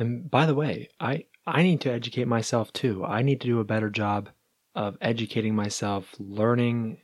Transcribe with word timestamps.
And 0.00 0.30
by 0.30 0.46
the 0.46 0.54
way, 0.54 0.88
I 0.98 1.24
I 1.46 1.62
need 1.62 1.80
to 1.82 1.92
educate 1.92 2.26
myself 2.26 2.72
too. 2.72 3.04
I 3.04 3.22
need 3.22 3.40
to 3.42 3.46
do 3.46 3.60
a 3.60 3.64
better 3.64 3.90
job 3.90 4.30
of 4.74 4.96
educating 5.00 5.54
myself, 5.54 6.14
learning 6.18 6.98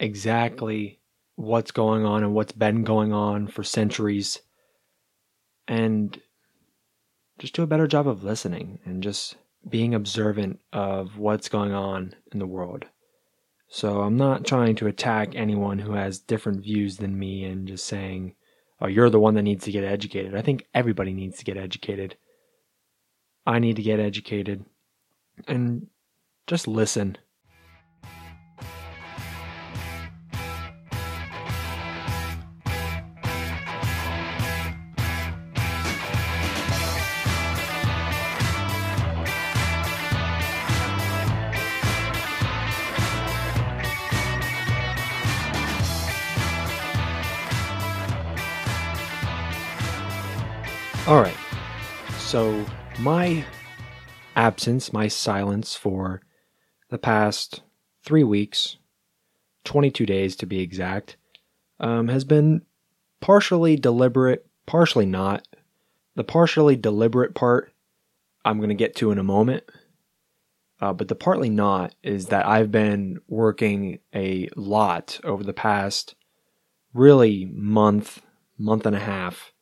exactly 0.00 1.00
what's 1.36 1.70
going 1.70 2.04
on 2.04 2.24
and 2.24 2.34
what's 2.34 2.52
been 2.52 2.82
going 2.82 3.12
on 3.12 3.46
for 3.46 3.62
centuries 3.62 4.40
and 5.68 6.20
just 7.38 7.54
do 7.54 7.62
a 7.62 7.68
better 7.68 7.86
job 7.86 8.08
of 8.08 8.24
listening 8.24 8.80
and 8.84 9.02
just 9.02 9.36
being 9.68 9.94
observant 9.94 10.58
of 10.72 11.18
what's 11.18 11.48
going 11.48 11.72
on 11.72 12.14
in 12.32 12.40
the 12.40 12.46
world. 12.46 12.86
So 13.68 14.00
I'm 14.00 14.16
not 14.16 14.46
trying 14.46 14.74
to 14.76 14.86
attack 14.86 15.34
anyone 15.34 15.78
who 15.78 15.92
has 15.92 16.18
different 16.18 16.62
views 16.62 16.96
than 16.96 17.18
me 17.18 17.44
and 17.44 17.68
just 17.68 17.86
saying, 17.86 18.34
oh, 18.80 18.86
you're 18.86 19.10
the 19.10 19.20
one 19.20 19.34
that 19.34 19.42
needs 19.42 19.64
to 19.64 19.72
get 19.72 19.84
educated. 19.84 20.34
I 20.34 20.42
think 20.42 20.66
everybody 20.74 21.12
needs 21.12 21.38
to 21.38 21.44
get 21.44 21.56
educated. 21.56 22.16
I 23.46 23.58
need 23.58 23.76
to 23.76 23.82
get 23.82 24.00
educated 24.00 24.64
and 25.46 25.88
just 26.46 26.68
listen. 26.68 27.16
All 51.08 51.22
right. 51.22 51.38
So, 52.18 52.66
my 52.98 53.42
absence, 54.36 54.92
my 54.92 55.08
silence 55.08 55.74
for 55.74 56.20
the 56.90 56.98
past 56.98 57.62
three 58.04 58.24
weeks, 58.24 58.76
22 59.64 60.04
days 60.04 60.36
to 60.36 60.44
be 60.44 60.60
exact, 60.60 61.16
um, 61.80 62.08
has 62.08 62.24
been 62.24 62.60
partially 63.22 63.74
deliberate, 63.74 64.44
partially 64.66 65.06
not. 65.06 65.48
The 66.14 66.24
partially 66.24 66.76
deliberate 66.76 67.34
part 67.34 67.72
I'm 68.44 68.58
going 68.58 68.68
to 68.68 68.74
get 68.74 68.94
to 68.96 69.10
in 69.10 69.18
a 69.18 69.24
moment. 69.24 69.64
Uh, 70.78 70.92
but 70.92 71.08
the 71.08 71.14
partly 71.14 71.48
not 71.48 71.94
is 72.02 72.26
that 72.26 72.46
I've 72.46 72.70
been 72.70 73.18
working 73.28 74.00
a 74.14 74.50
lot 74.56 75.20
over 75.24 75.42
the 75.42 75.54
past 75.54 76.16
really 76.92 77.46
month, 77.46 78.20
month 78.58 78.84
and 78.84 78.94
a 78.94 79.00
half 79.00 79.54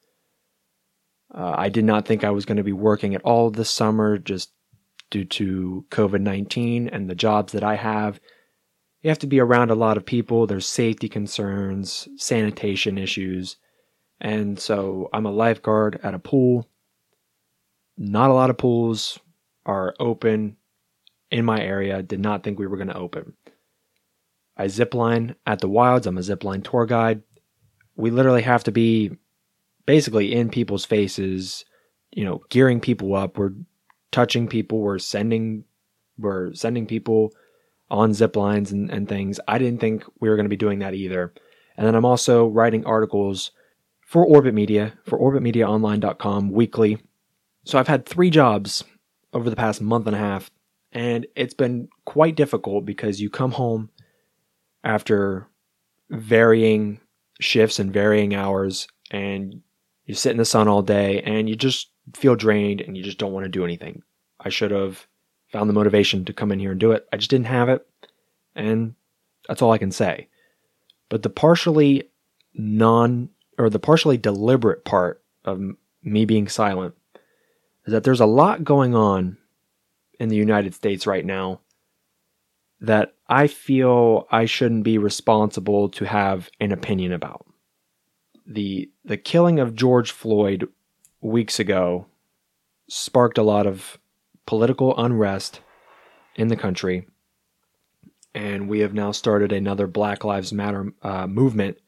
uh, 1.36 1.54
I 1.56 1.68
did 1.68 1.84
not 1.84 2.06
think 2.06 2.24
I 2.24 2.30
was 2.30 2.46
going 2.46 2.56
to 2.56 2.64
be 2.64 2.72
working 2.72 3.14
at 3.14 3.22
all 3.22 3.50
this 3.50 3.70
summer 3.70 4.16
just 4.16 4.52
due 5.10 5.24
to 5.24 5.84
COVID 5.90 6.20
19 6.20 6.88
and 6.88 7.08
the 7.08 7.14
jobs 7.14 7.52
that 7.52 7.62
I 7.62 7.76
have. 7.76 8.18
You 9.02 9.10
have 9.10 9.18
to 9.20 9.26
be 9.26 9.38
around 9.38 9.70
a 9.70 9.76
lot 9.76 9.96
of 9.96 10.06
people, 10.06 10.46
there's 10.46 10.66
safety 10.66 11.08
concerns, 11.08 12.08
sanitation 12.16 12.98
issues. 12.98 13.56
And 14.20 14.58
so 14.58 15.10
I'm 15.12 15.26
a 15.26 15.30
lifeguard 15.30 16.00
at 16.02 16.14
a 16.14 16.18
pool. 16.18 16.68
Not 17.98 18.30
a 18.30 18.34
lot 18.34 18.50
of 18.50 18.56
pools 18.56 19.18
are 19.66 19.94
open 20.00 20.56
in 21.30 21.44
my 21.44 21.60
area. 21.60 22.02
Did 22.02 22.20
not 22.20 22.42
think 22.42 22.58
we 22.58 22.66
were 22.66 22.78
going 22.78 22.88
to 22.88 22.96
open. 22.96 23.34
I 24.56 24.66
zipline 24.66 25.34
at 25.44 25.60
the 25.60 25.68
wilds. 25.68 26.06
I'm 26.06 26.16
a 26.16 26.22
zipline 26.22 26.64
tour 26.64 26.86
guide. 26.86 27.22
We 27.94 28.10
literally 28.10 28.42
have 28.42 28.64
to 28.64 28.72
be 28.72 29.18
basically 29.86 30.34
in 30.34 30.50
people's 30.50 30.84
faces, 30.84 31.64
you 32.12 32.24
know, 32.24 32.42
gearing 32.50 32.80
people 32.80 33.14
up. 33.14 33.38
We're 33.38 33.54
touching 34.12 34.48
people. 34.48 34.80
We're 34.80 34.98
sending, 34.98 35.64
we're 36.18 36.52
sending 36.54 36.86
people 36.86 37.32
on 37.90 38.12
zip 38.12 38.36
lines 38.36 38.72
and, 38.72 38.90
and 38.90 39.08
things. 39.08 39.38
I 39.46 39.58
didn't 39.58 39.80
think 39.80 40.04
we 40.20 40.28
were 40.28 40.36
going 40.36 40.44
to 40.44 40.50
be 40.50 40.56
doing 40.56 40.80
that 40.80 40.94
either. 40.94 41.32
And 41.76 41.86
then 41.86 41.94
I'm 41.94 42.04
also 42.04 42.46
writing 42.46 42.84
articles 42.84 43.52
for 44.06 44.24
Orbit 44.24 44.54
Media, 44.54 44.94
for 45.04 45.18
orbitmediaonline.com 45.18 46.50
weekly. 46.50 46.98
So 47.64 47.78
I've 47.78 47.88
had 47.88 48.06
three 48.06 48.30
jobs 48.30 48.84
over 49.32 49.50
the 49.50 49.56
past 49.56 49.82
month 49.82 50.06
and 50.06 50.16
a 50.16 50.20
half, 50.20 50.50
and 50.92 51.26
it's 51.34 51.54
been 51.54 51.88
quite 52.04 52.36
difficult 52.36 52.84
because 52.86 53.20
you 53.20 53.28
come 53.28 53.50
home 53.52 53.90
after 54.84 55.48
varying 56.08 57.00
shifts 57.40 57.80
and 57.80 57.92
varying 57.92 58.34
hours, 58.34 58.86
and 59.10 59.62
you 60.06 60.14
sit 60.14 60.30
in 60.30 60.38
the 60.38 60.44
sun 60.44 60.68
all 60.68 60.82
day 60.82 61.20
and 61.22 61.48
you 61.48 61.56
just 61.56 61.90
feel 62.14 62.36
drained 62.36 62.80
and 62.80 62.96
you 62.96 63.02
just 63.02 63.18
don't 63.18 63.32
want 63.32 63.44
to 63.44 63.50
do 63.50 63.64
anything. 63.64 64.02
I 64.40 64.48
should 64.48 64.70
have 64.70 65.06
found 65.52 65.68
the 65.68 65.74
motivation 65.74 66.24
to 66.24 66.32
come 66.32 66.52
in 66.52 66.60
here 66.60 66.70
and 66.70 66.80
do 66.80 66.92
it. 66.92 67.06
I 67.12 67.16
just 67.16 67.30
didn't 67.30 67.46
have 67.46 67.68
it. 67.68 67.86
And 68.54 68.94
that's 69.48 69.60
all 69.60 69.72
I 69.72 69.78
can 69.78 69.92
say. 69.92 70.28
But 71.08 71.22
the 71.22 71.30
partially 71.30 72.10
non 72.54 73.30
or 73.58 73.68
the 73.68 73.78
partially 73.78 74.16
deliberate 74.16 74.84
part 74.84 75.22
of 75.44 75.60
me 76.02 76.24
being 76.24 76.48
silent 76.48 76.94
is 77.84 77.92
that 77.92 78.04
there's 78.04 78.20
a 78.20 78.26
lot 78.26 78.64
going 78.64 78.94
on 78.94 79.38
in 80.18 80.28
the 80.28 80.36
United 80.36 80.74
States 80.74 81.06
right 81.06 81.24
now 81.24 81.60
that 82.80 83.14
I 83.28 83.46
feel 83.46 84.26
I 84.30 84.44
shouldn't 84.44 84.84
be 84.84 84.98
responsible 84.98 85.88
to 85.90 86.04
have 86.04 86.50
an 86.60 86.72
opinion 86.72 87.12
about 87.12 87.46
the 88.46 88.90
the 89.04 89.16
killing 89.16 89.58
of 89.58 89.74
George 89.74 90.10
Floyd 90.10 90.68
weeks 91.20 91.58
ago 91.58 92.06
sparked 92.88 93.38
a 93.38 93.42
lot 93.42 93.66
of 93.66 93.98
political 94.46 94.96
unrest 94.96 95.60
in 96.36 96.48
the 96.48 96.56
country, 96.56 97.06
and 98.34 98.68
we 98.68 98.80
have 98.80 98.94
now 98.94 99.10
started 99.10 99.52
another 99.52 99.86
Black 99.86 100.24
Lives 100.24 100.52
Matter 100.52 100.92
uh, 101.02 101.26
movement, 101.26 101.78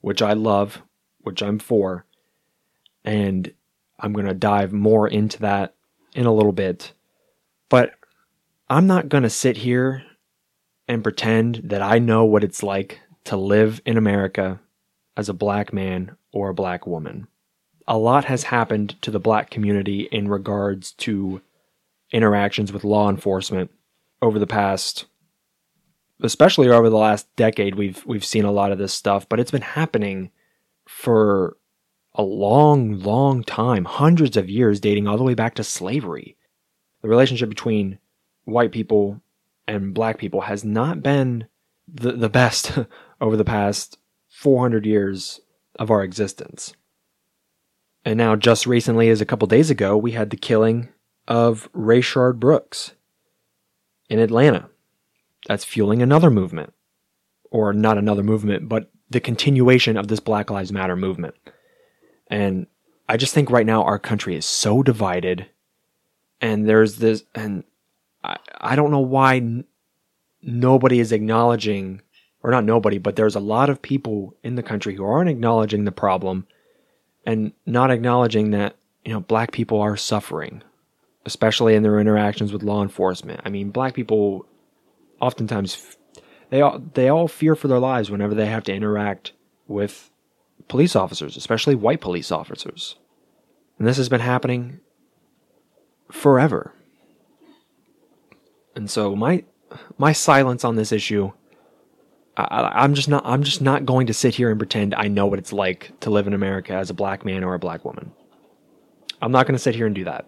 which 0.00 0.22
I 0.22 0.32
love, 0.32 0.82
which 1.20 1.42
I'm 1.42 1.58
for, 1.58 2.04
and 3.04 3.52
I'm 4.00 4.12
going 4.12 4.26
to 4.26 4.34
dive 4.34 4.72
more 4.72 5.06
into 5.06 5.38
that 5.40 5.74
in 6.14 6.26
a 6.26 6.34
little 6.34 6.52
bit. 6.52 6.92
But 7.68 7.92
I'm 8.68 8.86
not 8.86 9.08
going 9.08 9.22
to 9.22 9.30
sit 9.30 9.58
here 9.58 10.02
and 10.88 11.02
pretend 11.02 11.60
that 11.64 11.82
I 11.82 11.98
know 11.98 12.24
what 12.24 12.44
it's 12.44 12.62
like 12.62 13.00
to 13.24 13.36
live 13.36 13.80
in 13.84 13.96
America 13.96 14.60
as 15.18 15.28
a 15.28 15.34
black 15.34 15.72
man 15.72 16.16
or 16.32 16.48
a 16.48 16.54
black 16.54 16.86
woman. 16.86 17.28
A 17.86 17.98
lot 17.98 18.24
has 18.24 18.44
happened 18.44 19.00
to 19.02 19.10
the 19.10 19.20
black 19.20 19.50
community 19.50 20.08
in 20.10 20.28
regards 20.28 20.92
to 20.92 21.42
interactions 22.12 22.72
with 22.72 22.84
law 22.84 23.10
enforcement 23.10 23.70
over 24.22 24.38
the 24.38 24.46
past 24.46 25.04
especially 26.22 26.68
over 26.68 26.90
the 26.90 26.96
last 26.96 27.28
decade 27.36 27.74
we've 27.74 28.04
we've 28.04 28.24
seen 28.24 28.44
a 28.44 28.52
lot 28.52 28.72
of 28.72 28.78
this 28.78 28.92
stuff, 28.92 29.28
but 29.28 29.38
it's 29.38 29.50
been 29.50 29.62
happening 29.62 30.30
for 30.86 31.56
a 32.14 32.22
long 32.22 32.98
long 33.00 33.44
time, 33.44 33.84
hundreds 33.84 34.36
of 34.36 34.48
years 34.48 34.80
dating 34.80 35.06
all 35.06 35.16
the 35.16 35.24
way 35.24 35.34
back 35.34 35.54
to 35.54 35.64
slavery. 35.64 36.36
The 37.02 37.08
relationship 37.08 37.48
between 37.48 37.98
white 38.44 38.72
people 38.72 39.20
and 39.66 39.94
black 39.94 40.18
people 40.18 40.42
has 40.42 40.64
not 40.64 41.02
been 41.02 41.46
the, 41.86 42.12
the 42.12 42.28
best 42.28 42.78
over 43.20 43.36
the 43.36 43.44
past 43.44 43.98
400 44.38 44.86
years 44.86 45.40
of 45.80 45.90
our 45.90 46.04
existence. 46.04 46.72
And 48.04 48.16
now, 48.16 48.36
just 48.36 48.68
recently, 48.68 49.08
as 49.08 49.20
a 49.20 49.26
couple 49.26 49.48
days 49.48 49.68
ago, 49.68 49.96
we 49.96 50.12
had 50.12 50.30
the 50.30 50.36
killing 50.36 50.90
of 51.26 51.68
Rayshard 51.72 52.38
Brooks 52.38 52.92
in 54.08 54.20
Atlanta. 54.20 54.70
That's 55.48 55.64
fueling 55.64 56.02
another 56.02 56.30
movement. 56.30 56.72
Or 57.50 57.72
not 57.72 57.98
another 57.98 58.22
movement, 58.22 58.68
but 58.68 58.92
the 59.10 59.18
continuation 59.18 59.96
of 59.96 60.06
this 60.06 60.20
Black 60.20 60.50
Lives 60.50 60.70
Matter 60.70 60.94
movement. 60.94 61.34
And 62.28 62.68
I 63.08 63.16
just 63.16 63.34
think 63.34 63.50
right 63.50 63.66
now 63.66 63.82
our 63.82 63.98
country 63.98 64.36
is 64.36 64.46
so 64.46 64.84
divided. 64.84 65.46
And 66.40 66.68
there's 66.68 66.98
this, 66.98 67.24
and 67.34 67.64
I, 68.22 68.36
I 68.60 68.76
don't 68.76 68.92
know 68.92 69.00
why 69.00 69.38
n- 69.38 69.64
nobody 70.42 71.00
is 71.00 71.10
acknowledging 71.10 72.02
or 72.42 72.50
not 72.50 72.64
nobody, 72.64 72.98
but 72.98 73.16
there's 73.16 73.34
a 73.34 73.40
lot 73.40 73.70
of 73.70 73.82
people 73.82 74.36
in 74.42 74.54
the 74.54 74.62
country 74.62 74.94
who 74.94 75.04
aren't 75.04 75.30
acknowledging 75.30 75.84
the 75.84 75.92
problem 75.92 76.46
and 77.26 77.52
not 77.66 77.90
acknowledging 77.90 78.50
that, 78.52 78.76
you 79.04 79.12
know, 79.12 79.20
black 79.20 79.52
people 79.52 79.80
are 79.80 79.96
suffering, 79.96 80.62
especially 81.26 81.74
in 81.74 81.82
their 81.82 82.00
interactions 82.00 82.52
with 82.52 82.62
law 82.62 82.82
enforcement. 82.82 83.40
I 83.44 83.50
mean, 83.50 83.70
black 83.70 83.94
people 83.94 84.46
oftentimes 85.20 85.96
they 86.50 86.60
all 86.60 86.80
they 86.94 87.08
all 87.08 87.28
fear 87.28 87.54
for 87.54 87.68
their 87.68 87.78
lives 87.78 88.10
whenever 88.10 88.34
they 88.34 88.46
have 88.46 88.64
to 88.64 88.74
interact 88.74 89.32
with 89.66 90.10
police 90.68 90.96
officers, 90.96 91.36
especially 91.36 91.74
white 91.74 92.00
police 92.00 92.30
officers. 92.30 92.96
And 93.78 93.86
this 93.86 93.96
has 93.96 94.08
been 94.08 94.20
happening 94.20 94.80
forever. 96.10 96.72
And 98.74 98.90
so 98.90 99.14
my 99.14 99.44
my 99.98 100.12
silence 100.12 100.64
on 100.64 100.76
this 100.76 100.92
issue 100.92 101.32
I, 102.38 102.84
am 102.84 102.94
just 102.94 103.08
not. 103.08 103.24
I'm 103.26 103.42
just 103.42 103.60
not 103.60 103.84
going 103.84 104.06
to 104.06 104.14
sit 104.14 104.34
here 104.34 104.50
and 104.50 104.58
pretend 104.58 104.94
I 104.94 105.08
know 105.08 105.26
what 105.26 105.40
it's 105.40 105.52
like 105.52 105.98
to 106.00 106.10
live 106.10 106.28
in 106.28 106.34
America 106.34 106.72
as 106.72 106.88
a 106.88 106.94
black 106.94 107.24
man 107.24 107.42
or 107.42 107.54
a 107.54 107.58
black 107.58 107.84
woman. 107.84 108.12
I'm 109.20 109.32
not 109.32 109.46
going 109.46 109.56
to 109.56 109.58
sit 109.58 109.74
here 109.74 109.86
and 109.86 109.94
do 109.94 110.04
that 110.04 110.24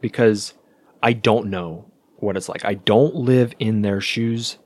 because 0.00 0.54
I 1.02 1.12
don't 1.12 1.46
know 1.46 1.90
what 2.16 2.36
it's 2.36 2.48
like. 2.48 2.64
I 2.64 2.74
don't 2.74 3.14
live 3.14 3.54
in 3.60 3.82
their 3.82 4.00
shoes. 4.00 4.58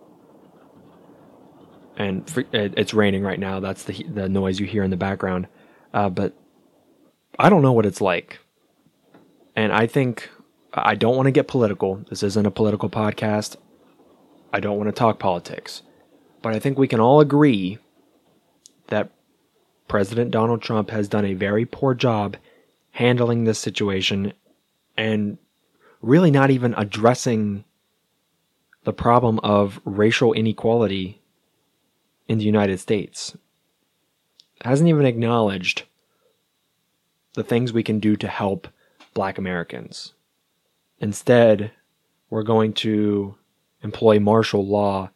And 1.98 2.28
for, 2.28 2.40
it, 2.52 2.72
it's 2.78 2.94
raining 2.94 3.22
right 3.22 3.38
now. 3.38 3.60
That's 3.60 3.84
the 3.84 4.02
the 4.04 4.28
noise 4.28 4.58
you 4.58 4.66
hear 4.66 4.82
in 4.82 4.90
the 4.90 4.96
background. 4.96 5.46
Uh, 5.92 6.08
but 6.08 6.34
I 7.38 7.50
don't 7.50 7.60
know 7.60 7.72
what 7.72 7.84
it's 7.84 8.00
like. 8.00 8.38
And 9.54 9.74
I 9.74 9.86
think 9.86 10.30
I 10.72 10.94
don't 10.94 11.16
want 11.16 11.26
to 11.26 11.32
get 11.32 11.48
political. 11.48 12.02
This 12.08 12.22
isn't 12.22 12.46
a 12.46 12.50
political 12.50 12.88
podcast. 12.88 13.56
I 14.54 14.60
don't 14.60 14.78
want 14.78 14.88
to 14.88 14.92
talk 14.92 15.18
politics. 15.18 15.82
But 16.42 16.54
I 16.54 16.58
think 16.58 16.78
we 16.78 16.88
can 16.88 17.00
all 17.00 17.20
agree 17.20 17.78
that 18.88 19.10
President 19.88 20.30
Donald 20.30 20.62
Trump 20.62 20.90
has 20.90 21.08
done 21.08 21.24
a 21.24 21.34
very 21.34 21.64
poor 21.66 21.94
job 21.94 22.36
handling 22.92 23.44
this 23.44 23.58
situation 23.58 24.32
and 24.96 25.38
really 26.02 26.30
not 26.30 26.50
even 26.50 26.74
addressing 26.76 27.64
the 28.84 28.92
problem 28.92 29.38
of 29.40 29.80
racial 29.84 30.32
inequality 30.32 31.20
in 32.28 32.38
the 32.38 32.44
United 32.44 32.80
States. 32.80 33.36
Hasn't 34.64 34.88
even 34.88 35.06
acknowledged 35.06 35.84
the 37.34 37.44
things 37.44 37.72
we 37.72 37.82
can 37.82 38.00
do 38.00 38.16
to 38.16 38.28
help 38.28 38.68
black 39.14 39.38
Americans. 39.38 40.14
Instead, 40.98 41.72
we're 42.28 42.42
going 42.42 42.72
to 42.72 43.34
employ 43.82 44.18
martial 44.18 44.66
law 44.66 45.10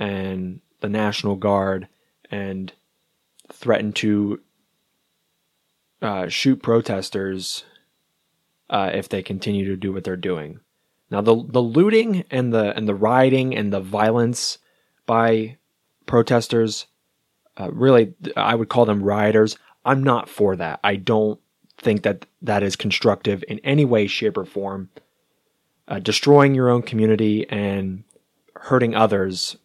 and 0.00 0.60
the 0.80 0.88
National 0.88 1.36
Guard 1.36 1.86
and 2.30 2.72
threaten 3.52 3.92
to 3.92 4.40
uh, 6.02 6.28
shoot 6.28 6.62
protesters 6.62 7.64
uh, 8.70 8.90
if 8.94 9.08
they 9.08 9.22
continue 9.22 9.66
to 9.66 9.76
do 9.76 9.92
what 9.92 10.02
they're 10.02 10.16
doing. 10.16 10.60
Now, 11.10 11.20
the 11.20 11.34
the 11.34 11.60
looting 11.60 12.24
and 12.30 12.52
the 12.52 12.74
and 12.76 12.88
the 12.88 12.94
rioting 12.94 13.54
and 13.56 13.72
the 13.72 13.80
violence 13.80 14.58
by 15.06 15.58
protesters, 16.06 16.86
uh, 17.58 17.70
really, 17.72 18.14
I 18.36 18.54
would 18.54 18.68
call 18.68 18.84
them 18.86 19.02
rioters. 19.02 19.58
I'm 19.84 20.02
not 20.02 20.28
for 20.28 20.56
that. 20.56 20.78
I 20.84 20.96
don't 20.96 21.40
think 21.78 22.02
that 22.02 22.26
that 22.42 22.62
is 22.62 22.76
constructive 22.76 23.42
in 23.48 23.58
any 23.60 23.84
way, 23.84 24.06
shape, 24.06 24.36
or 24.36 24.44
form. 24.44 24.88
Uh, 25.88 25.98
destroying 25.98 26.54
your 26.54 26.70
own 26.70 26.82
community 26.82 27.48
and 27.48 28.04
hurting 28.54 28.94
others 28.94 29.56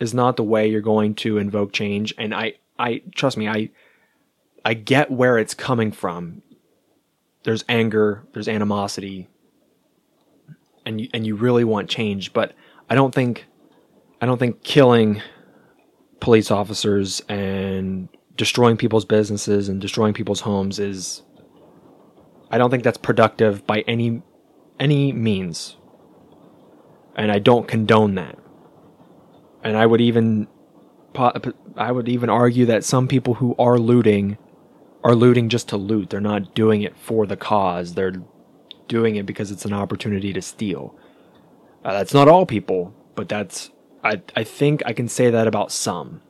is 0.00 0.14
not 0.14 0.36
the 0.36 0.42
way 0.42 0.66
you're 0.66 0.80
going 0.80 1.14
to 1.14 1.38
invoke 1.38 1.72
change. 1.72 2.14
And 2.18 2.34
I, 2.34 2.54
I 2.78 3.02
trust 3.14 3.36
me, 3.36 3.46
I, 3.46 3.70
I 4.64 4.74
get 4.74 5.10
where 5.10 5.38
it's 5.38 5.54
coming 5.54 5.92
from. 5.92 6.42
There's 7.44 7.64
anger, 7.68 8.26
there's 8.32 8.48
animosity, 8.48 9.28
and 10.84 11.00
you, 11.00 11.08
and 11.14 11.26
you 11.26 11.36
really 11.36 11.64
want 11.64 11.88
change. 11.88 12.32
But 12.32 12.54
I 12.88 12.94
don't 12.94 13.14
think, 13.14 13.46
I 14.20 14.26
don't 14.26 14.38
think 14.38 14.62
killing 14.62 15.22
police 16.20 16.50
officers 16.50 17.22
and 17.28 18.08
destroying 18.36 18.76
people's 18.76 19.04
businesses 19.04 19.68
and 19.68 19.80
destroying 19.80 20.14
people's 20.14 20.40
homes 20.40 20.78
is 20.78 21.22
I 22.50 22.58
don't 22.58 22.70
think 22.70 22.82
that's 22.82 22.98
productive 22.98 23.66
by 23.66 23.80
any 23.86 24.22
any 24.78 25.12
means. 25.12 25.76
And 27.14 27.30
I 27.30 27.38
don't 27.38 27.68
condone 27.68 28.14
that. 28.14 28.38
And 29.62 29.76
I 29.76 29.86
would 29.86 30.00
even 30.00 30.48
I 31.76 31.92
would 31.92 32.08
even 32.08 32.30
argue 32.30 32.66
that 32.66 32.84
some 32.84 33.08
people 33.08 33.34
who 33.34 33.54
are 33.58 33.78
looting 33.78 34.38
are 35.02 35.14
looting 35.14 35.48
just 35.48 35.68
to 35.70 35.76
loot. 35.76 36.10
They're 36.10 36.20
not 36.20 36.54
doing 36.54 36.82
it 36.82 36.96
for 36.96 37.26
the 37.26 37.36
cause. 37.36 37.94
They're 37.94 38.22
doing 38.86 39.16
it 39.16 39.26
because 39.26 39.50
it's 39.50 39.64
an 39.64 39.72
opportunity 39.72 40.32
to 40.32 40.42
steal. 40.42 40.94
Uh, 41.84 41.92
that's 41.92 42.14
not 42.14 42.28
all 42.28 42.46
people, 42.46 42.94
but 43.14 43.28
that's 43.28 43.70
I 44.04 44.22
I 44.36 44.44
think 44.44 44.82
I 44.86 44.92
can 44.92 45.08
say 45.08 45.30
that 45.30 45.46
about 45.46 45.72
some. 45.72 46.22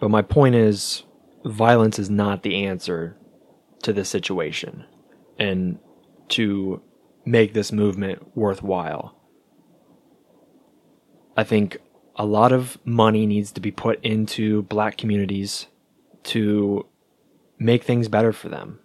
But 0.00 0.10
my 0.10 0.22
point 0.22 0.54
is 0.54 1.04
violence 1.44 1.98
is 1.98 2.10
not 2.10 2.42
the 2.42 2.64
answer 2.64 3.16
to 3.82 3.92
this 3.92 4.08
situation 4.08 4.84
and 5.38 5.78
to 6.30 6.82
make 7.24 7.52
this 7.52 7.72
movement 7.72 8.36
worthwhile. 8.36 9.14
I 11.36 11.44
think 11.44 11.78
a 12.16 12.24
lot 12.24 12.52
of 12.52 12.78
money 12.84 13.26
needs 13.26 13.52
to 13.52 13.60
be 13.60 13.70
put 13.70 14.02
into 14.04 14.62
black 14.62 14.96
communities 14.96 15.66
to 16.24 16.86
make 17.58 17.84
things 17.84 18.08
better 18.08 18.32
for 18.32 18.48
them. 18.48 18.78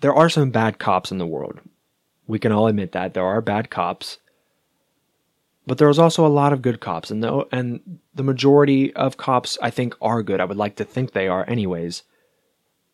There 0.00 0.14
are 0.14 0.28
some 0.28 0.50
bad 0.50 0.78
cops 0.78 1.10
in 1.10 1.18
the 1.18 1.26
world. 1.26 1.60
We 2.26 2.38
can 2.38 2.52
all 2.52 2.66
admit 2.66 2.92
that 2.92 3.14
there 3.14 3.24
are 3.24 3.40
bad 3.40 3.70
cops. 3.70 4.18
But 5.66 5.78
there's 5.78 5.98
also 5.98 6.24
a 6.24 6.28
lot 6.28 6.52
of 6.52 6.62
good 6.62 6.80
cops 6.80 7.10
and 7.10 7.24
the 7.24 7.44
and 7.50 7.98
the 8.14 8.22
majority 8.22 8.94
of 8.94 9.16
cops 9.16 9.58
I 9.60 9.70
think 9.70 9.94
are 10.00 10.22
good. 10.22 10.40
I 10.40 10.44
would 10.44 10.56
like 10.56 10.76
to 10.76 10.84
think 10.84 11.10
they 11.12 11.26
are 11.26 11.48
anyways. 11.48 12.04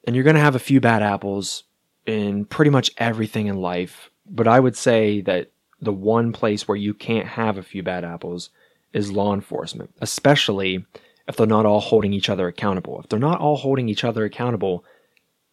And 0.05 0.17
you're 0.17 0.25
going 0.25 0.37
to 0.37 0.41
have 0.41 0.57
a 0.57 0.61
few 0.61 0.81
bad 0.81 1.03
apples 1.03 1.65
in 2.07 2.47
pretty 2.47 2.71
much 2.71 2.91
everything 2.97 3.47
in 3.47 3.57
life. 3.57 4.11
But 4.27 4.49
I 4.49 4.59
would 4.59 4.77
say 4.77 5.21
that 5.23 5.51
the 5.83 5.93
one 5.93 6.33
place 6.33 6.67
where 6.67 6.77
you 6.77 6.95
can't 6.95 7.27
have 7.27 7.59
a 7.59 7.63
few 7.63 7.83
bad 7.83 8.05
apples 8.05 8.51
is 8.93 9.13
law 9.13 9.35
enforcement, 9.35 9.91
especially 10.01 10.85
if 11.29 11.37
they're 11.37 11.47
not 11.47 11.67
all 11.67 11.81
holding 11.81 12.13
each 12.13 12.29
other 12.29 12.47
accountable. 12.49 13.01
If 13.01 13.09
they're 13.09 13.19
not 13.19 13.41
all 13.41 13.57
holding 13.57 13.89
each 13.89 14.05
other 14.05 14.25
accountable, 14.25 14.85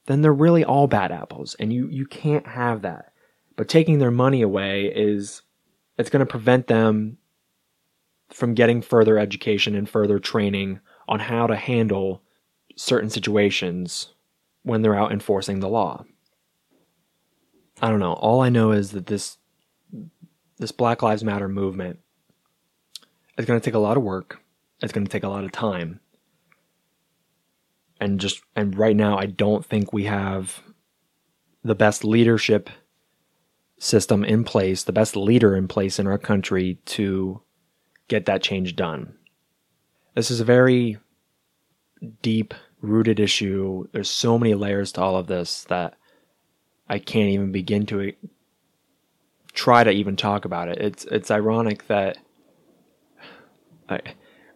then 0.06 0.22
they're 0.22 0.34
really 0.34 0.64
all 0.64 0.88
bad 0.88 1.12
apples, 1.12 1.56
and 1.60 1.72
you, 1.72 1.88
you 1.88 2.06
can't 2.06 2.48
have 2.48 2.82
that. 2.82 3.14
But 3.56 3.68
taking 3.68 4.00
their 4.00 4.12
money 4.12 4.42
away 4.42 4.86
is 4.86 5.42
it's 5.98 6.10
going 6.10 6.22
to 6.22 6.26
prevent 6.26 6.68
them 6.68 7.18
from 8.30 8.54
getting 8.54 8.82
further 8.82 9.18
education 9.18 9.76
and 9.76 9.90
further 9.90 10.20
training 10.20 10.80
on 11.08 11.20
how 11.20 11.48
to 11.48 11.56
handle 11.56 12.22
certain 12.76 13.10
situations 13.10 14.14
when 14.64 14.82
they're 14.82 14.96
out 14.96 15.12
enforcing 15.12 15.60
the 15.60 15.68
law. 15.68 16.06
I 17.82 17.90
don't 17.90 18.00
know. 18.00 18.14
All 18.14 18.42
I 18.42 18.50
know 18.50 18.72
is 18.72 18.92
that 18.92 19.08
this 19.08 19.38
this 20.58 20.72
Black 20.72 21.02
Lives 21.02 21.24
Matter 21.24 21.48
movement 21.48 22.00
is 23.40 23.46
going 23.46 23.60
to 23.60 23.64
take 23.64 23.74
a 23.74 23.80
lot 23.80 23.98
of 23.98 24.04
work. 24.04 24.40
It's 24.82 24.94
going 24.94 25.06
to 25.06 25.12
take 25.12 25.24
a 25.24 25.30
lot 25.30 25.44
of 25.44 25.52
time. 25.52 26.02
And 28.00 28.20
just 28.20 28.42
and 28.56 28.78
right 28.78 28.96
now 28.96 29.18
I 29.18 29.26
don't 29.26 29.66
think 29.66 29.92
we 29.92 30.06
have 30.06 30.62
the 31.64 31.76
best 31.76 32.06
leadership 32.06 32.70
system 33.78 34.24
in 34.24 34.44
place, 34.44 34.84
the 34.84 34.94
best 34.94 35.16
leader 35.16 35.56
in 35.56 35.68
place 35.68 36.00
in 36.00 36.08
our 36.08 36.18
country 36.18 36.80
to 36.86 37.42
get 38.08 38.26
that 38.26 38.44
change 38.44 38.76
done. 38.76 39.16
This 40.16 40.32
is 40.32 40.40
a 40.40 40.46
very 40.46 40.98
deep 42.22 42.54
rooted 42.82 43.20
issue. 43.20 43.86
There's 43.92 44.10
so 44.10 44.38
many 44.38 44.54
layers 44.54 44.92
to 44.94 45.02
all 45.02 45.18
of 45.18 45.28
this 45.28 45.64
that 45.66 45.96
I 46.88 47.00
can't 47.00 47.30
even 47.30 47.52
begin 47.52 47.86
to 47.88 48.14
try 49.54 49.84
to 49.84 49.92
even 49.92 50.16
talk 50.16 50.46
about 50.46 50.70
it. 50.70 50.78
It's 50.80 51.06
it's 51.06 51.32
ironic 51.32 51.88
that 51.88 52.18
I, 53.90 54.02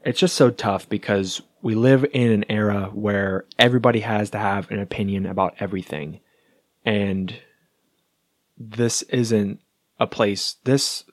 it's 0.03 0.19
just 0.19 0.35
so 0.35 0.49
tough 0.49 0.87
because 0.89 1.41
we 1.61 1.75
live 1.75 2.05
in 2.13 2.31
an 2.31 2.45
era 2.49 2.91
where 2.93 3.45
everybody 3.57 4.01
has 4.01 4.29
to 4.31 4.37
have 4.37 4.69
an 4.69 4.79
opinion 4.79 5.25
about 5.25 5.55
everything. 5.59 6.19
And 6.85 7.33
this 8.57 9.01
isn't 9.03 9.61
a 9.99 10.07
place 10.07 10.57
this 10.63 11.05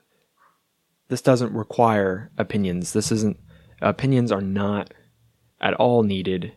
this 1.08 1.22
doesn't 1.22 1.52
require 1.52 2.30
opinions. 2.38 2.92
This 2.92 3.10
isn't 3.10 3.38
opinions 3.80 4.30
are 4.30 4.40
not 4.40 4.94
at 5.60 5.74
all 5.74 6.02
needed 6.02 6.52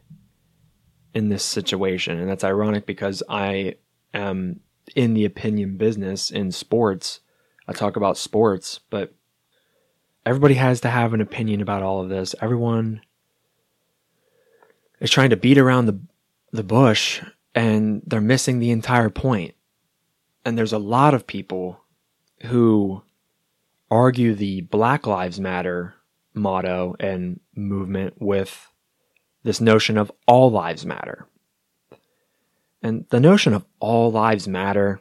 in 1.13 1.29
this 1.29 1.43
situation. 1.43 2.19
And 2.19 2.29
that's 2.29 2.43
ironic 2.43 2.85
because 2.85 3.23
I 3.27 3.75
am 4.13 4.59
in 4.95 5.13
the 5.13 5.25
opinion 5.25 5.77
business 5.77 6.29
in 6.29 6.51
sports. 6.51 7.19
I 7.67 7.73
talk 7.73 7.95
about 7.95 8.17
sports, 8.17 8.79
but 8.89 9.13
everybody 10.25 10.55
has 10.55 10.81
to 10.81 10.89
have 10.89 11.13
an 11.13 11.21
opinion 11.21 11.61
about 11.61 11.83
all 11.83 12.01
of 12.01 12.09
this. 12.09 12.35
Everyone 12.41 13.01
is 14.99 15.11
trying 15.11 15.31
to 15.31 15.37
beat 15.37 15.57
around 15.57 15.85
the 15.85 15.99
the 16.51 16.63
bush 16.63 17.21
and 17.55 18.01
they're 18.05 18.21
missing 18.21 18.59
the 18.59 18.71
entire 18.71 19.09
point. 19.09 19.55
And 20.45 20.57
there's 20.57 20.73
a 20.73 20.77
lot 20.77 21.13
of 21.13 21.27
people 21.27 21.79
who 22.43 23.01
argue 23.89 24.35
the 24.35 24.61
Black 24.61 25.07
Lives 25.07 25.39
Matter 25.39 25.95
motto 26.33 26.95
and 26.99 27.39
movement 27.55 28.15
with 28.19 28.67
this 29.43 29.61
notion 29.61 29.97
of 29.97 30.11
all 30.27 30.49
lives 30.51 30.85
matter. 30.85 31.27
And 32.81 33.05
the 33.09 33.19
notion 33.19 33.53
of 33.53 33.65
all 33.79 34.11
lives 34.11 34.47
matter, 34.47 34.99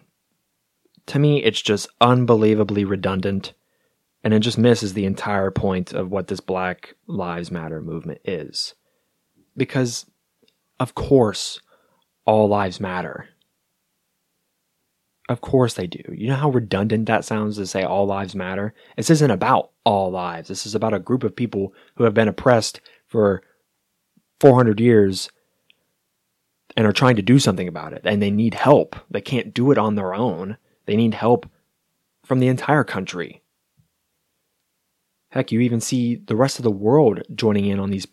to 1.06 1.18
me, 1.18 1.42
it's 1.42 1.62
just 1.62 1.88
unbelievably 2.00 2.84
redundant. 2.84 3.54
And 4.24 4.32
it 4.32 4.40
just 4.40 4.58
misses 4.58 4.94
the 4.94 5.04
entire 5.04 5.50
point 5.50 5.92
of 5.92 6.10
what 6.10 6.28
this 6.28 6.40
Black 6.40 6.94
Lives 7.06 7.50
Matter 7.50 7.80
movement 7.80 8.20
is. 8.24 8.74
Because, 9.56 10.06
of 10.78 10.94
course, 10.94 11.60
all 12.24 12.48
lives 12.48 12.80
matter. 12.80 13.28
Of 15.28 15.40
course 15.40 15.74
they 15.74 15.86
do. 15.86 16.02
You 16.12 16.28
know 16.28 16.36
how 16.36 16.50
redundant 16.50 17.06
that 17.06 17.24
sounds 17.24 17.56
to 17.56 17.66
say 17.66 17.82
all 17.82 18.06
lives 18.06 18.34
matter? 18.34 18.74
This 18.96 19.10
isn't 19.10 19.30
about 19.30 19.70
all 19.84 20.10
lives. 20.10 20.48
This 20.48 20.66
is 20.66 20.74
about 20.74 20.94
a 20.94 20.98
group 20.98 21.24
of 21.24 21.36
people 21.36 21.74
who 21.96 22.04
have 22.04 22.14
been 22.14 22.28
oppressed 22.28 22.80
for 23.06 23.42
400 24.40 24.80
years 24.80 25.30
and 26.76 26.86
are 26.86 26.92
trying 26.92 27.16
to 27.16 27.22
do 27.22 27.38
something 27.38 27.68
about 27.68 27.92
it. 27.92 28.02
And 28.04 28.22
they 28.22 28.30
need 28.30 28.54
help. 28.54 28.96
They 29.10 29.20
can't 29.20 29.54
do 29.54 29.70
it 29.70 29.78
on 29.78 29.94
their 29.94 30.14
own. 30.14 30.56
They 30.86 30.96
need 30.96 31.14
help 31.14 31.48
from 32.24 32.38
the 32.38 32.48
entire 32.48 32.84
country. 32.84 33.41
Heck, 35.32 35.50
you 35.50 35.60
even 35.60 35.80
see 35.80 36.16
the 36.16 36.36
rest 36.36 36.58
of 36.58 36.62
the 36.62 36.70
world 36.70 37.22
joining 37.34 37.64
in 37.64 37.80
on 37.80 37.88
these. 37.88 38.06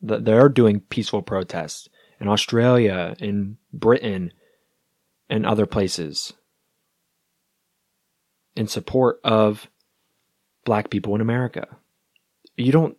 They're 0.00 0.48
doing 0.48 0.80
peaceful 0.80 1.20
protests 1.20 1.88
in 2.20 2.28
Australia, 2.28 3.16
in 3.18 3.56
Britain, 3.72 4.32
and 5.28 5.44
other 5.44 5.66
places 5.66 6.32
in 8.54 8.68
support 8.68 9.18
of 9.24 9.68
black 10.64 10.90
people 10.90 11.12
in 11.16 11.20
America. 11.20 11.66
You 12.56 12.70
don't, 12.70 12.96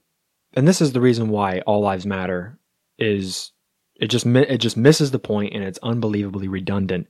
and 0.54 0.68
this 0.68 0.82
is 0.82 0.92
the 0.92 1.00
reason 1.00 1.30
why 1.30 1.60
All 1.62 1.80
Lives 1.80 2.06
Matter 2.06 2.60
is 3.00 3.54
it 3.96 4.08
just 4.08 4.26
it 4.26 4.58
just 4.58 4.76
misses 4.76 5.12
the 5.12 5.20
point 5.20 5.54
and 5.54 5.64
it's 5.64 5.80
unbelievably 5.82 6.50
redundant. 6.50 7.08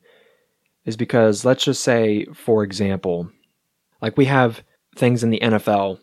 Is 0.85 0.95
because 0.95 1.43
let's 1.43 1.63
just 1.63 1.83
say, 1.83 2.25
for 2.35 2.63
example, 2.63 3.31
like 3.99 4.15
we 4.15 4.25
have 4.25 4.63
things 4.95 5.23
in 5.23 5.31
the 5.31 5.39
NFL. 5.39 5.97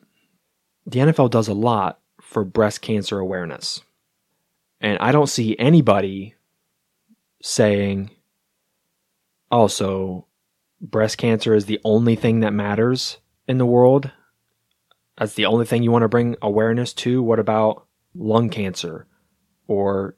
The 0.88 1.00
NFL 1.00 1.30
does 1.30 1.49
a 1.49 1.54
lot 1.54 2.00
for 2.21 2.45
breast 2.45 2.80
cancer 2.80 3.18
awareness. 3.18 3.83
And 4.80 4.99
I 5.00 5.12
don't 5.12 5.28
see 5.28 5.59
anybody 5.59 6.35
saying, 7.42 8.11
oh, 9.50 9.59
also, 9.61 10.26
breast 10.80 11.18
cancer 11.18 11.54
is 11.54 11.66
the 11.66 11.80
only 11.85 12.16
thing 12.16 12.40
that 12.40 12.52
matters 12.52 13.18
in 13.47 13.59
the 13.59 13.66
world. 13.66 14.11
That's 15.18 15.35
the 15.35 15.47
only 15.47 15.66
thing 15.66 15.83
you 15.83 15.90
want 15.90 16.04
to 16.04 16.09
bring 16.09 16.37
awareness 16.40 16.92
to. 16.95 17.23
What 17.23 17.38
about 17.38 17.87
lung 18.14 18.49
cancer 18.49 19.07
or 19.66 20.16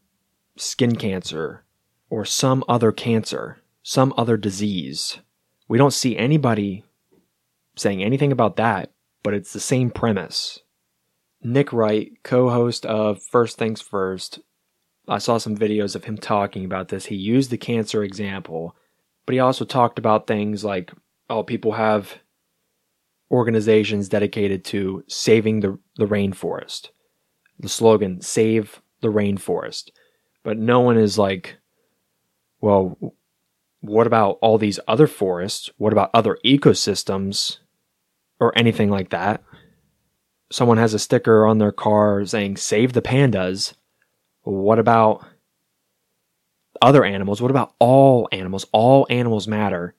skin 0.57 0.95
cancer 0.95 1.65
or 2.11 2.25
some 2.25 2.63
other 2.69 2.93
cancer, 2.93 3.59
some 3.83 4.15
other 4.17 4.37
disease? 4.37 5.19
We 5.69 5.79
don't 5.79 5.93
see 5.93 6.17
anybody 6.17 6.85
saying 7.77 8.05
anything 8.05 8.31
about 8.31 8.57
that, 8.57 8.93
but 9.23 9.35
it's 9.35 9.53
the 9.53 9.61
same 9.61 9.91
premise. 9.91 10.61
Nick 11.43 11.73
Wright, 11.73 12.13
co 12.23 12.51
host 12.51 12.85
of 12.87 13.23
First 13.23 13.59
Things 13.59 13.81
First, 13.81 14.41
I 15.09 15.19
saw 15.19 15.39
some 15.39 15.57
videos 15.57 15.97
of 15.97 16.05
him 16.05 16.19
talking 16.19 16.65
about 16.65 16.89
this. 16.89 17.07
He 17.07 17.17
used 17.17 17.51
the 17.51 17.59
cancer 17.59 18.03
example 18.03 18.77
but 19.31 19.35
he 19.35 19.39
also 19.39 19.65
talked 19.65 20.01
about 20.01 20.27
things 20.27 20.65
like, 20.65 20.93
oh, 21.29 21.45
people 21.45 21.71
have 21.71 22.17
organizations 23.31 24.09
dedicated 24.09 24.65
to 24.65 25.05
saving 25.07 25.61
the, 25.61 25.79
the 25.99 26.07
rainforest. 26.07 26.89
The 27.61 27.69
slogan, 27.69 28.23
save 28.23 28.83
the 29.03 29.13
rainforest. 29.13 29.91
But 30.43 30.59
no 30.59 30.81
one 30.81 30.99
is 30.99 31.17
like, 31.17 31.59
well, 32.61 32.99
what 33.81 34.09
about 34.09 34.39
all 34.43 34.59
these 34.59 34.81
other 34.89 35.07
forests? 35.07 35.71
What 35.77 35.93
about 35.93 36.11
other 36.13 36.37
ecosystems 36.45 37.59
or 38.41 38.57
anything 38.59 38.91
like 38.91 39.11
that? 39.11 39.43
Someone 40.51 40.79
has 40.79 40.95
a 40.95 40.99
sticker 40.99 41.47
on 41.47 41.59
their 41.59 41.71
car 41.71 42.25
saying, 42.25 42.57
save 42.57 42.93
the 42.93 43.03
pandas. 43.03 43.75
What 44.43 44.81
about 44.81 45.25
other 46.83 47.05
animals? 47.05 47.41
What 47.41 47.51
about 47.51 47.75
all 47.79 48.29
animals? 48.33 48.67
All 48.73 49.07
animals 49.11 49.47
matter. 49.47 49.95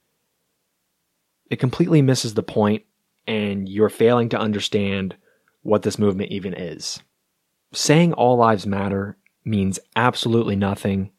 It 1.49 1.59
completely 1.59 2.01
misses 2.01 2.33
the 2.33 2.43
point, 2.43 2.83
and 3.27 3.69
you're 3.69 3.89
failing 3.89 4.29
to 4.29 4.39
understand 4.39 5.15
what 5.61 5.83
this 5.83 5.99
movement 5.99 6.31
even 6.31 6.53
is. 6.53 7.01
Saying 7.73 8.13
all 8.13 8.37
lives 8.37 8.65
matter 8.65 9.17
means 9.45 9.79
absolutely 9.95 10.55
nothing. 10.55 11.11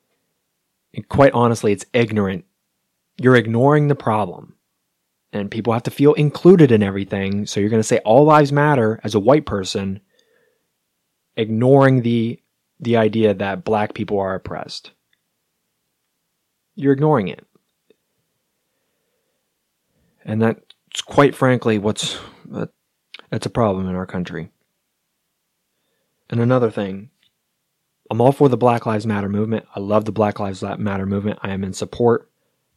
And 0.95 1.09
quite 1.09 1.33
honestly, 1.33 1.73
it's 1.73 1.87
ignorant. 1.93 2.45
You're 3.19 3.37
ignoring 3.37 3.88
the 3.88 3.95
problem. 3.95 4.57
And 5.32 5.50
people 5.50 5.72
have 5.72 5.84
to 5.84 5.90
feel 5.90 6.12
included 6.14 6.70
in 6.70 6.82
everything. 6.82 7.46
So 7.46 7.58
you're 7.58 7.70
going 7.70 7.80
to 7.80 7.86
say 7.86 7.98
all 7.98 8.24
lives 8.24 8.52
matter 8.52 9.00
as 9.02 9.14
a 9.14 9.20
white 9.20 9.46
person, 9.46 10.00
ignoring 11.36 12.02
the 12.02 12.38
the 12.80 12.96
idea 12.96 13.32
that 13.32 13.64
black 13.64 13.94
people 13.94 14.18
are 14.18 14.34
oppressed. 14.34 14.90
You're 16.74 16.92
ignoring 16.92 17.28
it. 17.28 17.46
And 20.24 20.42
that's 20.42 21.02
quite 21.06 21.34
frankly 21.34 21.78
what's 21.78 22.18
that's 23.30 23.46
a 23.46 23.50
problem 23.50 23.88
in 23.88 23.94
our 23.94 24.06
country. 24.06 24.50
And 26.28 26.40
another 26.40 26.70
thing, 26.70 27.10
I'm 28.10 28.20
all 28.20 28.32
for 28.32 28.48
the 28.48 28.56
Black 28.56 28.86
Lives 28.86 29.06
Matter 29.06 29.28
movement. 29.28 29.66
I 29.74 29.80
love 29.80 30.06
the 30.06 30.12
Black 30.12 30.40
Lives 30.40 30.62
Matter 30.62 31.06
movement. 31.06 31.38
I 31.42 31.50
am 31.50 31.62
in 31.62 31.72
support. 31.72 32.30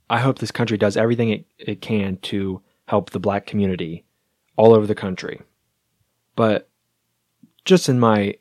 I 0.09 0.19
hope 0.19 0.39
this 0.39 0.51
country 0.51 0.77
does 0.77 0.97
everything 0.97 1.29
it, 1.29 1.45
it 1.57 1.81
can 1.81 2.17
to 2.23 2.61
help 2.87 3.09
the 3.09 3.19
black 3.19 3.45
community 3.45 4.05
all 4.55 4.73
over 4.73 4.85
the 4.85 4.95
country. 4.95 5.41
But 6.35 6.69
just 7.63 7.89
in 7.89 7.99
my 7.99 8.35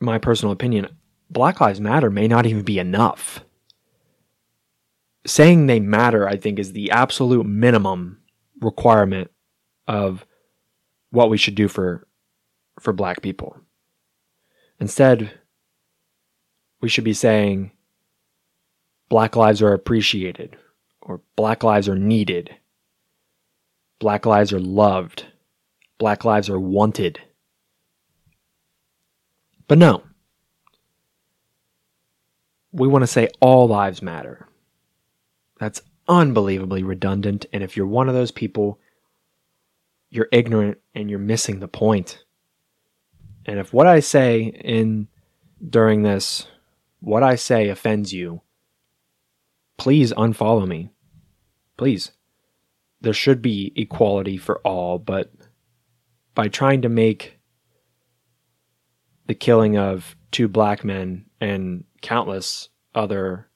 my 0.00 0.18
personal 0.18 0.52
opinion, 0.52 0.88
Black 1.30 1.60
Lives 1.60 1.80
Matter 1.80 2.10
may 2.10 2.26
not 2.26 2.46
even 2.46 2.62
be 2.62 2.78
enough 2.78 3.44
saying 5.24 5.66
they 5.66 5.80
matter, 5.80 6.28
I 6.28 6.36
think, 6.36 6.58
is 6.58 6.72
the 6.72 6.90
absolute 6.90 7.46
minimum 7.46 8.20
requirement 8.60 9.30
of 9.86 10.26
what 11.10 11.30
we 11.30 11.36
should 11.36 11.54
do 11.54 11.68
for 11.68 12.06
for 12.80 12.92
black 12.92 13.22
people. 13.22 13.56
Instead, 14.80 15.30
we 16.80 16.88
should 16.88 17.04
be 17.04 17.12
saying 17.12 17.70
black 19.08 19.36
lives 19.36 19.62
are 19.62 19.74
appreciated 19.74 20.56
or 21.02 21.20
black 21.36 21.62
lives 21.62 21.88
are 21.88 21.96
needed. 21.96 22.54
Black 23.98 24.26
lives 24.26 24.52
are 24.52 24.60
loved. 24.60 25.26
Black 25.98 26.24
lives 26.24 26.48
are 26.48 26.58
wanted. 26.58 27.20
But 29.68 29.78
no. 29.78 30.02
We 32.72 32.88
want 32.88 33.02
to 33.02 33.06
say 33.06 33.28
all 33.40 33.68
lives 33.68 34.02
matter. 34.02 34.48
That's 35.60 35.82
unbelievably 36.08 36.82
redundant. 36.82 37.46
And 37.52 37.62
if 37.62 37.76
you're 37.76 37.86
one 37.86 38.08
of 38.08 38.14
those 38.14 38.32
people, 38.32 38.80
you're 40.10 40.28
ignorant 40.32 40.78
and 40.94 41.08
you're 41.08 41.18
missing 41.18 41.60
the 41.60 41.68
point. 41.68 42.24
And 43.46 43.58
if 43.58 43.72
what 43.72 43.86
I 43.86 44.00
say 44.00 44.42
in 44.42 45.08
during 45.68 46.02
this, 46.02 46.46
what 47.00 47.22
I 47.22 47.36
say 47.36 47.68
offends 47.68 48.12
you, 48.12 48.40
please 49.76 50.12
unfollow 50.12 50.66
me. 50.66 50.90
Please. 51.76 52.12
There 53.00 53.12
should 53.12 53.42
be 53.42 53.72
equality 53.74 54.36
for 54.36 54.58
all, 54.60 54.98
but 54.98 55.32
by 56.34 56.48
trying 56.48 56.82
to 56.82 56.88
make 56.88 57.38
the 59.26 59.34
killing 59.34 59.76
of 59.76 60.16
two 60.30 60.48
black 60.48 60.84
men 60.84 61.26
and 61.40 61.84
countless 62.00 62.68
other 62.94 63.48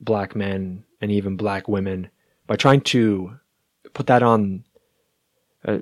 black 0.00 0.36
men 0.36 0.84
and 1.00 1.10
even 1.10 1.36
black 1.36 1.68
women 1.68 2.10
by 2.46 2.56
trying 2.56 2.80
to 2.80 3.38
put 3.94 4.06
that 4.06 4.22
on 4.22 4.64
uh, 5.64 5.78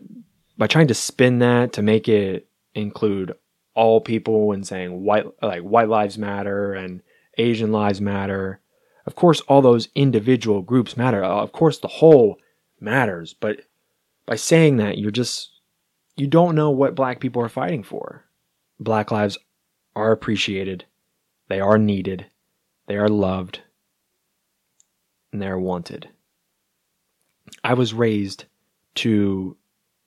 by 0.56 0.66
trying 0.66 0.86
to 0.86 0.94
spin 0.94 1.40
that 1.40 1.72
to 1.72 1.82
make 1.82 2.08
it 2.08 2.48
include 2.74 3.34
all 3.74 4.00
people 4.00 4.52
and 4.52 4.66
saying 4.66 5.02
white 5.02 5.26
like 5.42 5.62
white 5.62 5.88
lives 5.88 6.16
matter 6.16 6.72
and 6.72 7.02
asian 7.38 7.72
lives 7.72 8.00
matter 8.00 8.60
of 9.06 9.14
course 9.14 9.40
all 9.42 9.62
those 9.62 9.88
individual 9.94 10.62
groups 10.62 10.96
matter 10.96 11.22
uh, 11.22 11.42
of 11.42 11.52
course 11.52 11.78
the 11.78 11.88
whole 11.88 12.38
matters 12.80 13.34
but 13.34 13.60
by 14.26 14.36
saying 14.36 14.76
that 14.76 14.98
you're 14.98 15.10
just 15.10 15.50
you 16.16 16.26
don't 16.26 16.54
know 16.54 16.70
what 16.70 16.94
black 16.94 17.20
people 17.20 17.42
are 17.42 17.48
fighting 17.48 17.82
for 17.82 18.24
black 18.78 19.10
lives 19.10 19.38
are 19.96 20.12
appreciated 20.12 20.84
they 21.48 21.60
are 21.60 21.78
needed 21.78 22.26
they 22.86 22.96
are 22.96 23.08
loved 23.08 23.60
and 25.34 25.42
they're 25.42 25.58
wanted. 25.58 26.08
I 27.62 27.74
was 27.74 27.92
raised 27.92 28.44
to 28.96 29.56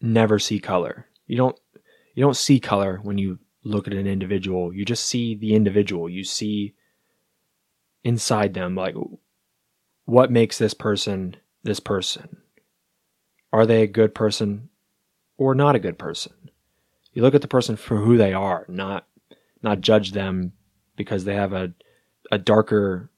never 0.01 0.39
see 0.39 0.59
color. 0.59 1.05
You 1.27 1.37
don't 1.37 1.59
you 2.15 2.23
don't 2.23 2.37
see 2.37 2.59
color 2.59 2.99
when 3.03 3.17
you 3.17 3.37
look 3.63 3.87
at 3.87 3.93
an 3.93 4.07
individual. 4.07 4.73
You 4.73 4.85
just 4.85 5.05
see 5.05 5.35
the 5.35 5.53
individual. 5.53 6.09
You 6.09 6.23
see 6.23 6.73
inside 8.07 8.53
them 8.53 8.73
like 8.73 8.95
what 10.05 10.31
makes 10.31 10.57
this 10.57 10.73
person 10.73 11.35
this 11.63 11.81
person? 11.81 12.37
Are 13.51 13.65
they 13.65 13.83
a 13.83 13.87
good 13.87 14.15
person 14.15 14.69
or 15.37 15.53
not 15.53 15.75
a 15.75 15.79
good 15.79 15.99
person? 15.99 16.33
You 17.11 17.21
look 17.21 17.35
at 17.35 17.41
the 17.41 17.49
person 17.49 17.75
for 17.75 17.97
who 17.97 18.17
they 18.17 18.31
are, 18.31 18.65
not 18.69 19.05
not 19.61 19.81
judge 19.81 20.13
them 20.13 20.53
because 20.95 21.25
they 21.25 21.35
have 21.35 21.51
a 21.51 21.73
a 22.31 22.37
darker 22.37 23.09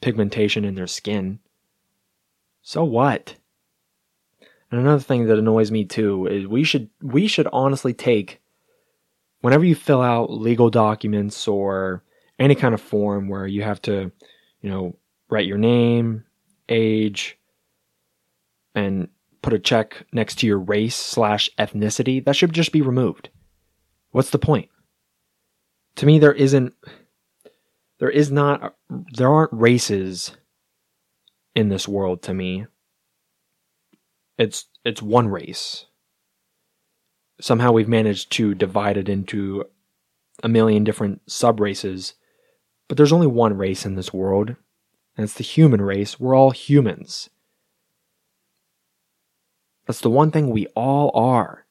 pigmentation 0.00 0.64
in 0.64 0.74
their 0.74 0.86
skin. 0.86 1.38
So 2.62 2.82
what? 2.82 3.36
And 4.70 4.80
another 4.80 5.02
thing 5.02 5.26
that 5.26 5.38
annoys 5.38 5.70
me 5.70 5.84
too 5.84 6.26
is 6.26 6.46
we 6.46 6.64
should 6.64 6.88
we 7.02 7.26
should 7.26 7.48
honestly 7.52 7.92
take 7.92 8.40
whenever 9.42 9.66
you 9.66 9.74
fill 9.74 10.00
out 10.00 10.30
legal 10.30 10.70
documents 10.70 11.46
or 11.46 12.02
any 12.38 12.54
kind 12.54 12.74
of 12.74 12.80
form 12.80 13.28
where 13.28 13.46
you 13.46 13.62
have 13.62 13.80
to, 13.82 14.10
you 14.60 14.70
know, 14.70 14.96
write 15.30 15.46
your 15.46 15.58
name, 15.58 16.24
age, 16.68 17.38
and 18.74 19.08
put 19.42 19.52
a 19.52 19.58
check 19.58 20.06
next 20.12 20.38
to 20.38 20.46
your 20.46 20.58
race 20.58 20.96
slash 20.96 21.50
ethnicity, 21.58 22.24
that 22.24 22.34
should 22.34 22.52
just 22.52 22.72
be 22.72 22.82
removed. 22.82 23.28
What's 24.10 24.30
the 24.30 24.38
point? 24.38 24.68
To 25.96 26.06
me, 26.06 26.18
there 26.18 26.32
isn't, 26.32 26.74
there 27.98 28.10
is 28.10 28.30
not, 28.30 28.74
there 29.12 29.28
aren't 29.28 29.52
races 29.52 30.36
in 31.54 31.68
this 31.68 31.86
world 31.86 32.22
to 32.22 32.34
me. 32.34 32.66
It's, 34.38 34.66
it's 34.84 35.00
one 35.00 35.28
race. 35.28 35.86
Somehow 37.40 37.72
we've 37.72 37.88
managed 37.88 38.32
to 38.32 38.54
divide 38.54 38.96
it 38.96 39.08
into 39.08 39.64
a 40.42 40.48
million 40.48 40.82
different 40.82 41.20
sub 41.30 41.60
races, 41.60 42.14
but 42.88 42.96
there's 42.96 43.12
only 43.12 43.26
one 43.26 43.56
race 43.56 43.84
in 43.84 43.94
this 43.94 44.12
world, 44.12 44.56
and 45.16 45.24
it's 45.24 45.34
the 45.34 45.44
human 45.44 45.80
race. 45.80 46.18
We're 46.20 46.34
all 46.34 46.50
humans. 46.50 47.30
That's 49.86 50.00
the 50.00 50.10
one 50.10 50.30
thing 50.30 50.50
we 50.50 50.66
all 50.68 51.10
are. 51.14 51.66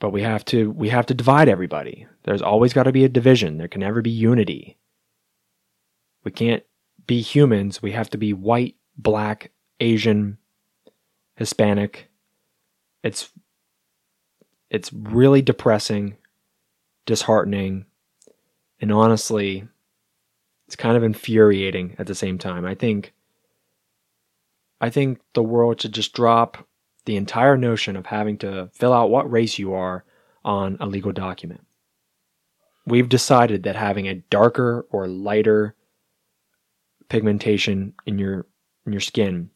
But 0.00 0.10
we 0.10 0.22
have 0.22 0.44
to 0.46 0.70
we 0.70 0.90
have 0.90 1.06
to 1.06 1.14
divide 1.14 1.48
everybody. 1.48 2.06
There's 2.22 2.42
always 2.42 2.72
got 2.72 2.84
to 2.84 2.92
be 2.92 3.04
a 3.04 3.08
division. 3.08 3.58
There 3.58 3.66
can 3.66 3.80
never 3.80 4.00
be 4.00 4.10
unity. 4.10 4.76
We 6.22 6.30
can't 6.30 6.62
be 7.06 7.20
humans. 7.20 7.82
We 7.82 7.92
have 7.92 8.08
to 8.10 8.18
be 8.18 8.32
white, 8.32 8.76
black, 8.96 9.50
Asian, 9.80 10.38
Hispanic. 11.34 12.10
It's 13.02 13.30
it's 14.70 14.92
really 14.92 15.42
depressing, 15.42 16.16
disheartening, 17.06 17.86
and 18.80 18.92
honestly, 18.92 19.66
it's 20.68 20.76
kind 20.76 20.98
of 20.98 21.02
infuriating 21.02 21.96
at 21.98 22.06
the 22.06 22.14
same 22.14 22.36
time. 22.36 22.66
I 22.66 22.74
think 22.74 23.14
I 24.82 24.90
think 24.90 25.18
the 25.32 25.42
world 25.42 25.80
should 25.80 25.94
just 25.94 26.12
drop 26.12 26.68
the 27.06 27.16
entire 27.16 27.56
notion 27.56 27.96
of 27.96 28.04
having 28.04 28.36
to 28.38 28.68
fill 28.74 28.92
out 28.92 29.08
what 29.08 29.32
race 29.32 29.58
you 29.58 29.72
are 29.72 30.04
on 30.44 30.76
a 30.78 30.86
legal 30.86 31.10
document. 31.10 31.62
We've 32.86 33.08
decided 33.08 33.62
that 33.62 33.76
having 33.76 34.08
a 34.08 34.16
darker 34.28 34.86
or 34.90 35.08
lighter 35.08 35.74
pigmentation 37.08 37.94
in 38.04 38.18
your 38.18 38.46
in 38.84 38.92
your 38.92 39.00
skin 39.00 39.48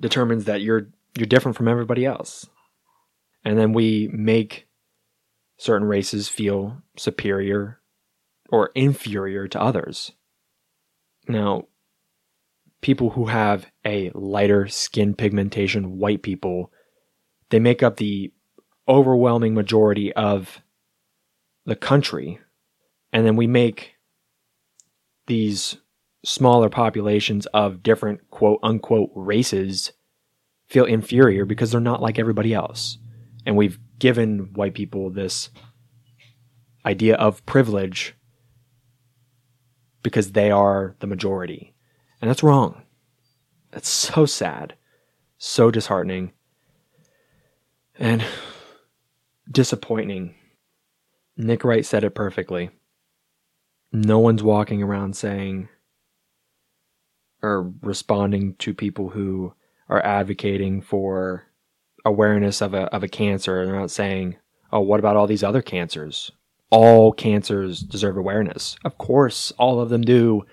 determines 0.00 0.46
that 0.46 0.62
you're 0.62 0.88
you're 1.14 1.26
different 1.26 1.58
from 1.58 1.68
everybody 1.68 2.06
else. 2.06 2.46
And 3.44 3.58
then 3.58 3.74
we 3.74 4.08
make 4.10 4.66
certain 5.58 5.86
races 5.86 6.30
feel 6.30 6.78
superior 6.96 7.80
or 8.48 8.70
inferior 8.74 9.46
to 9.48 9.60
others. 9.60 10.12
Now, 11.28 11.64
people 12.80 13.10
who 13.10 13.26
have 13.26 13.66
a 13.84 14.10
lighter 14.14 14.66
skin 14.68 15.14
pigmentation, 15.14 15.98
white 15.98 16.22
people, 16.22 16.72
they 17.50 17.60
make 17.60 17.82
up 17.82 17.96
the 17.96 18.32
overwhelming 18.88 19.54
majority 19.54 20.12
of 20.12 20.60
the 21.64 21.76
country. 21.76 22.40
And 23.12 23.24
then 23.24 23.36
we 23.36 23.46
make 23.46 23.94
these 25.26 25.76
smaller 26.24 26.68
populations 26.68 27.46
of 27.46 27.82
different 27.82 28.30
quote 28.30 28.60
unquote 28.62 29.10
races 29.14 29.92
feel 30.68 30.84
inferior 30.84 31.44
because 31.44 31.70
they're 31.70 31.80
not 31.80 32.02
like 32.02 32.18
everybody 32.18 32.54
else. 32.54 32.98
And 33.44 33.56
we've 33.56 33.78
given 33.98 34.50
white 34.54 34.74
people 34.74 35.10
this 35.10 35.50
idea 36.84 37.14
of 37.14 37.44
privilege 37.46 38.14
because 40.02 40.32
they 40.32 40.50
are 40.50 40.94
the 41.00 41.06
majority. 41.06 41.74
And 42.20 42.28
that's 42.28 42.42
wrong. 42.42 42.82
That's 43.70 43.88
so 43.88 44.26
sad, 44.26 44.74
so 45.38 45.70
disheartening, 45.70 46.32
and 47.98 48.24
disappointing. 49.50 50.34
Nick 51.36 51.64
Wright 51.64 51.84
said 51.84 52.04
it 52.04 52.14
perfectly. 52.14 52.70
No 53.92 54.18
one's 54.18 54.42
walking 54.42 54.82
around 54.82 55.16
saying 55.16 55.68
or 57.42 57.72
responding 57.82 58.54
to 58.56 58.74
people 58.74 59.10
who 59.10 59.54
are 59.88 60.04
advocating 60.04 60.80
for 60.80 61.46
awareness 62.04 62.60
of 62.60 62.74
a 62.74 62.82
of 62.94 63.02
a 63.02 63.08
cancer. 63.08 63.64
They're 63.64 63.78
not 63.78 63.90
saying, 63.90 64.36
"Oh, 64.72 64.80
what 64.80 65.00
about 65.00 65.16
all 65.16 65.26
these 65.26 65.42
other 65.42 65.62
cancers?" 65.62 66.30
All 66.72 67.12
cancers 67.12 67.80
deserve 67.80 68.16
awareness. 68.16 68.76
Of 68.82 68.96
course, 68.96 69.52
all 69.58 69.78
of 69.78 69.90
them 69.90 70.00
do. 70.00 70.46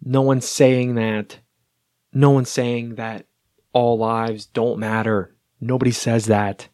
No 0.00 0.22
one's 0.22 0.48
saying 0.48 0.94
that. 0.94 1.40
No 2.12 2.30
one's 2.30 2.50
saying 2.50 2.94
that 2.94 3.26
all 3.72 3.98
lives 3.98 4.46
don't 4.46 4.78
matter. 4.78 5.34
Nobody 5.60 5.90
says 5.90 6.26
that. 6.26 6.68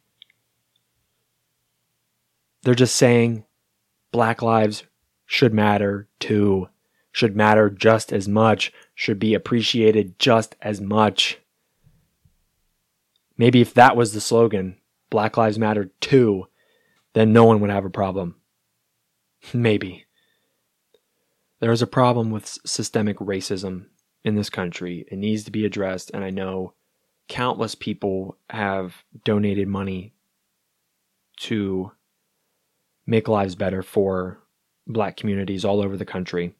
They're 2.62 2.74
just 2.74 2.96
saying 2.96 3.44
black 4.12 4.42
lives 4.42 4.84
should 5.24 5.54
matter 5.54 6.08
too, 6.18 6.68
should 7.12 7.34
matter 7.34 7.70
just 7.70 8.12
as 8.12 8.28
much, 8.28 8.72
should 8.94 9.18
be 9.18 9.32
appreciated 9.32 10.18
just 10.18 10.54
as 10.60 10.82
much. 10.82 11.38
Maybe 13.38 13.62
if 13.62 13.72
that 13.72 13.96
was 13.96 14.12
the 14.12 14.20
slogan, 14.20 14.76
Black 15.08 15.38
Lives 15.38 15.58
Matter 15.58 15.90
too, 16.02 16.48
then 17.14 17.32
no 17.32 17.44
one 17.44 17.60
would 17.60 17.70
have 17.70 17.86
a 17.86 17.90
problem. 17.90 18.36
Maybe. 19.54 20.06
There 21.60 21.72
is 21.72 21.82
a 21.82 21.86
problem 21.86 22.30
with 22.30 22.58
systemic 22.64 23.18
racism 23.18 23.86
in 24.24 24.34
this 24.34 24.50
country. 24.50 25.06
It 25.10 25.18
needs 25.18 25.44
to 25.44 25.50
be 25.50 25.64
addressed, 25.64 26.10
and 26.12 26.24
I 26.24 26.30
know 26.30 26.74
countless 27.28 27.74
people 27.74 28.36
have 28.48 29.04
donated 29.24 29.68
money 29.68 30.14
to 31.38 31.92
make 33.06 33.28
lives 33.28 33.54
better 33.54 33.82
for 33.82 34.38
black 34.86 35.16
communities 35.16 35.64
all 35.64 35.80
over 35.80 35.96
the 35.96 36.04
country. 36.04 36.54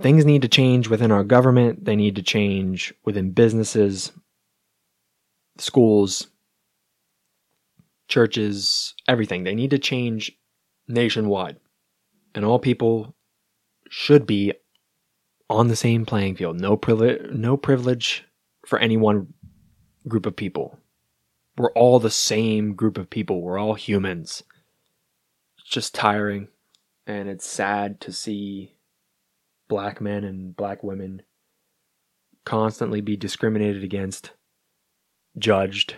Things 0.00 0.24
need 0.24 0.42
to 0.42 0.48
change 0.48 0.88
within 0.88 1.12
our 1.12 1.24
government, 1.24 1.84
they 1.84 1.96
need 1.96 2.16
to 2.16 2.22
change 2.22 2.92
within 3.04 3.30
businesses, 3.30 4.12
schools, 5.58 6.26
churches, 8.08 8.94
everything. 9.06 9.44
They 9.44 9.54
need 9.54 9.70
to 9.70 9.78
change 9.78 10.36
nationwide. 10.88 11.56
And 12.34 12.44
all 12.44 12.58
people 12.58 13.14
should 13.88 14.26
be 14.26 14.52
on 15.48 15.68
the 15.68 15.76
same 15.76 16.04
playing 16.04 16.36
field. 16.36 16.60
No 16.60 16.76
privilege, 16.76 17.30
no 17.32 17.56
privilege 17.56 18.24
for 18.66 18.78
any 18.78 18.96
one 18.96 19.32
group 20.08 20.26
of 20.26 20.36
people. 20.36 20.78
We're 21.56 21.72
all 21.72 22.00
the 22.00 22.10
same 22.10 22.74
group 22.74 22.98
of 22.98 23.10
people. 23.10 23.40
We're 23.40 23.58
all 23.58 23.74
humans. 23.74 24.42
It's 25.58 25.68
just 25.68 25.94
tiring 25.94 26.48
and 27.06 27.28
it's 27.28 27.46
sad 27.46 28.00
to 28.00 28.12
see 28.12 28.74
black 29.68 30.00
men 30.00 30.24
and 30.24 30.56
black 30.56 30.82
women 30.82 31.22
constantly 32.44 33.00
be 33.00 33.16
discriminated 33.16 33.82
against, 33.82 34.32
judged, 35.38 35.96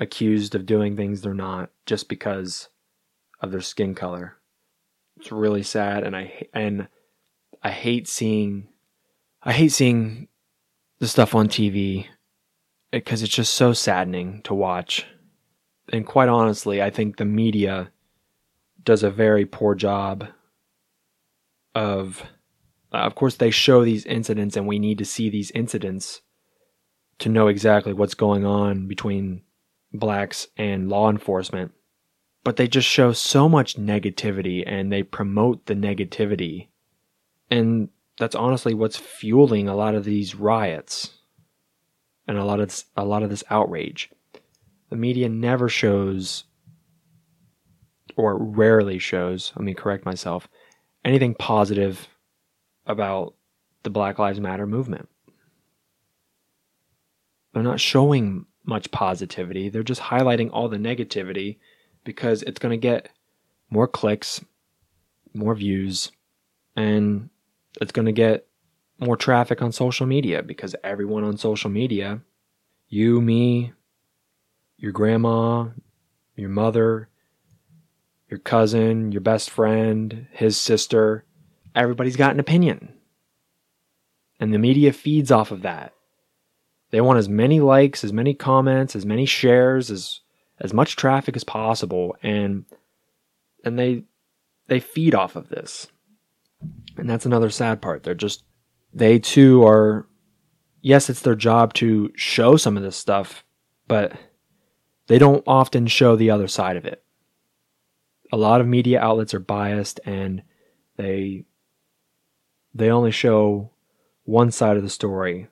accused 0.00 0.54
of 0.54 0.66
doing 0.66 0.96
things 0.96 1.20
they're 1.20 1.34
not 1.34 1.70
just 1.86 2.08
because 2.08 2.68
of 3.40 3.50
their 3.50 3.60
skin 3.60 3.94
color. 3.94 4.36
It's 5.16 5.32
really 5.32 5.62
sad 5.62 6.04
and 6.04 6.16
I 6.16 6.46
and 6.52 6.88
I 7.62 7.70
hate 7.70 8.08
seeing 8.08 8.68
I 9.42 9.52
hate 9.52 9.72
seeing 9.72 10.28
the 10.98 11.08
stuff 11.08 11.34
on 11.34 11.48
TV 11.48 12.06
because 12.90 13.22
it's 13.22 13.34
just 13.34 13.54
so 13.54 13.72
saddening 13.72 14.42
to 14.42 14.54
watch. 14.54 15.06
And 15.92 16.06
quite 16.06 16.28
honestly, 16.28 16.82
I 16.82 16.90
think 16.90 17.16
the 17.16 17.24
media 17.24 17.90
does 18.84 19.02
a 19.02 19.10
very 19.10 19.44
poor 19.44 19.74
job 19.74 20.28
of 21.74 22.22
of 22.92 23.14
course 23.14 23.36
they 23.36 23.50
show 23.50 23.84
these 23.84 24.06
incidents 24.06 24.56
and 24.56 24.66
we 24.66 24.78
need 24.78 24.98
to 24.98 25.04
see 25.04 25.28
these 25.28 25.50
incidents 25.52 26.22
to 27.18 27.28
know 27.28 27.48
exactly 27.48 27.92
what's 27.92 28.14
going 28.14 28.46
on 28.46 28.86
between 28.86 29.42
blacks 29.92 30.46
and 30.56 30.88
law 30.88 31.10
enforcement 31.10 31.72
but 32.48 32.56
they 32.56 32.66
just 32.66 32.88
show 32.88 33.12
so 33.12 33.46
much 33.46 33.76
negativity 33.76 34.64
and 34.66 34.90
they 34.90 35.02
promote 35.02 35.66
the 35.66 35.74
negativity 35.74 36.68
and 37.50 37.90
that's 38.18 38.34
honestly 38.34 38.72
what's 38.72 38.96
fueling 38.96 39.68
a 39.68 39.76
lot 39.76 39.94
of 39.94 40.02
these 40.02 40.34
riots 40.34 41.18
and 42.26 42.38
a 42.38 42.44
lot 42.46 42.58
of 42.58 42.68
this, 42.68 42.86
a 42.96 43.04
lot 43.04 43.22
of 43.22 43.28
this 43.28 43.44
outrage. 43.50 44.08
The 44.88 44.96
media 44.96 45.28
never 45.28 45.68
shows 45.68 46.44
or 48.16 48.38
rarely 48.38 48.98
shows, 48.98 49.52
let 49.54 49.62
me 49.66 49.74
correct 49.74 50.06
myself, 50.06 50.48
anything 51.04 51.34
positive 51.34 52.08
about 52.86 53.34
the 53.82 53.90
Black 53.90 54.18
Lives 54.18 54.40
Matter 54.40 54.66
movement. 54.66 55.10
They're 57.52 57.62
not 57.62 57.78
showing 57.78 58.46
much 58.64 58.90
positivity. 58.90 59.68
They're 59.68 59.82
just 59.82 60.00
highlighting 60.00 60.48
all 60.50 60.70
the 60.70 60.78
negativity 60.78 61.58
because 62.08 62.42
it's 62.44 62.58
going 62.58 62.70
to 62.70 62.80
get 62.80 63.10
more 63.68 63.86
clicks, 63.86 64.42
more 65.34 65.54
views, 65.54 66.10
and 66.74 67.28
it's 67.82 67.92
going 67.92 68.06
to 68.06 68.12
get 68.12 68.46
more 68.98 69.14
traffic 69.14 69.60
on 69.60 69.72
social 69.72 70.06
media 70.06 70.42
because 70.42 70.74
everyone 70.82 71.22
on 71.22 71.36
social 71.36 71.68
media, 71.68 72.22
you, 72.88 73.20
me, 73.20 73.74
your 74.78 74.90
grandma, 74.90 75.66
your 76.34 76.48
mother, 76.48 77.10
your 78.30 78.40
cousin, 78.40 79.12
your 79.12 79.20
best 79.20 79.50
friend, 79.50 80.28
his 80.32 80.56
sister, 80.56 81.26
everybody's 81.74 82.16
got 82.16 82.32
an 82.32 82.40
opinion. 82.40 82.94
And 84.40 84.54
the 84.54 84.58
media 84.58 84.94
feeds 84.94 85.30
off 85.30 85.50
of 85.50 85.60
that. 85.60 85.92
They 86.90 87.02
want 87.02 87.18
as 87.18 87.28
many 87.28 87.60
likes, 87.60 88.02
as 88.02 88.14
many 88.14 88.32
comments, 88.32 88.96
as 88.96 89.04
many 89.04 89.26
shares, 89.26 89.90
as 89.90 90.20
as 90.60 90.72
much 90.72 90.96
traffic 90.96 91.36
as 91.36 91.44
possible 91.44 92.16
and 92.22 92.64
and 93.64 93.78
they 93.78 94.04
they 94.66 94.80
feed 94.80 95.14
off 95.14 95.36
of 95.36 95.48
this. 95.48 95.88
And 96.96 97.08
that's 97.08 97.26
another 97.26 97.50
sad 97.50 97.80
part. 97.80 98.02
They're 98.02 98.14
just 98.14 98.44
they 98.92 99.18
too 99.18 99.64
are 99.64 100.06
yes, 100.80 101.10
it's 101.10 101.22
their 101.22 101.34
job 101.34 101.74
to 101.74 102.10
show 102.14 102.56
some 102.56 102.76
of 102.76 102.82
this 102.82 102.96
stuff, 102.96 103.44
but 103.86 104.12
they 105.06 105.18
don't 105.18 105.44
often 105.46 105.86
show 105.86 106.16
the 106.16 106.30
other 106.30 106.48
side 106.48 106.76
of 106.76 106.84
it. 106.84 107.02
A 108.32 108.36
lot 108.36 108.60
of 108.60 108.66
media 108.66 109.00
outlets 109.00 109.34
are 109.34 109.40
biased 109.40 110.00
and 110.04 110.42
they 110.96 111.44
they 112.74 112.90
only 112.90 113.10
show 113.10 113.70
one 114.24 114.50
side 114.50 114.76
of 114.76 114.82
the 114.82 114.90
story 114.90 115.48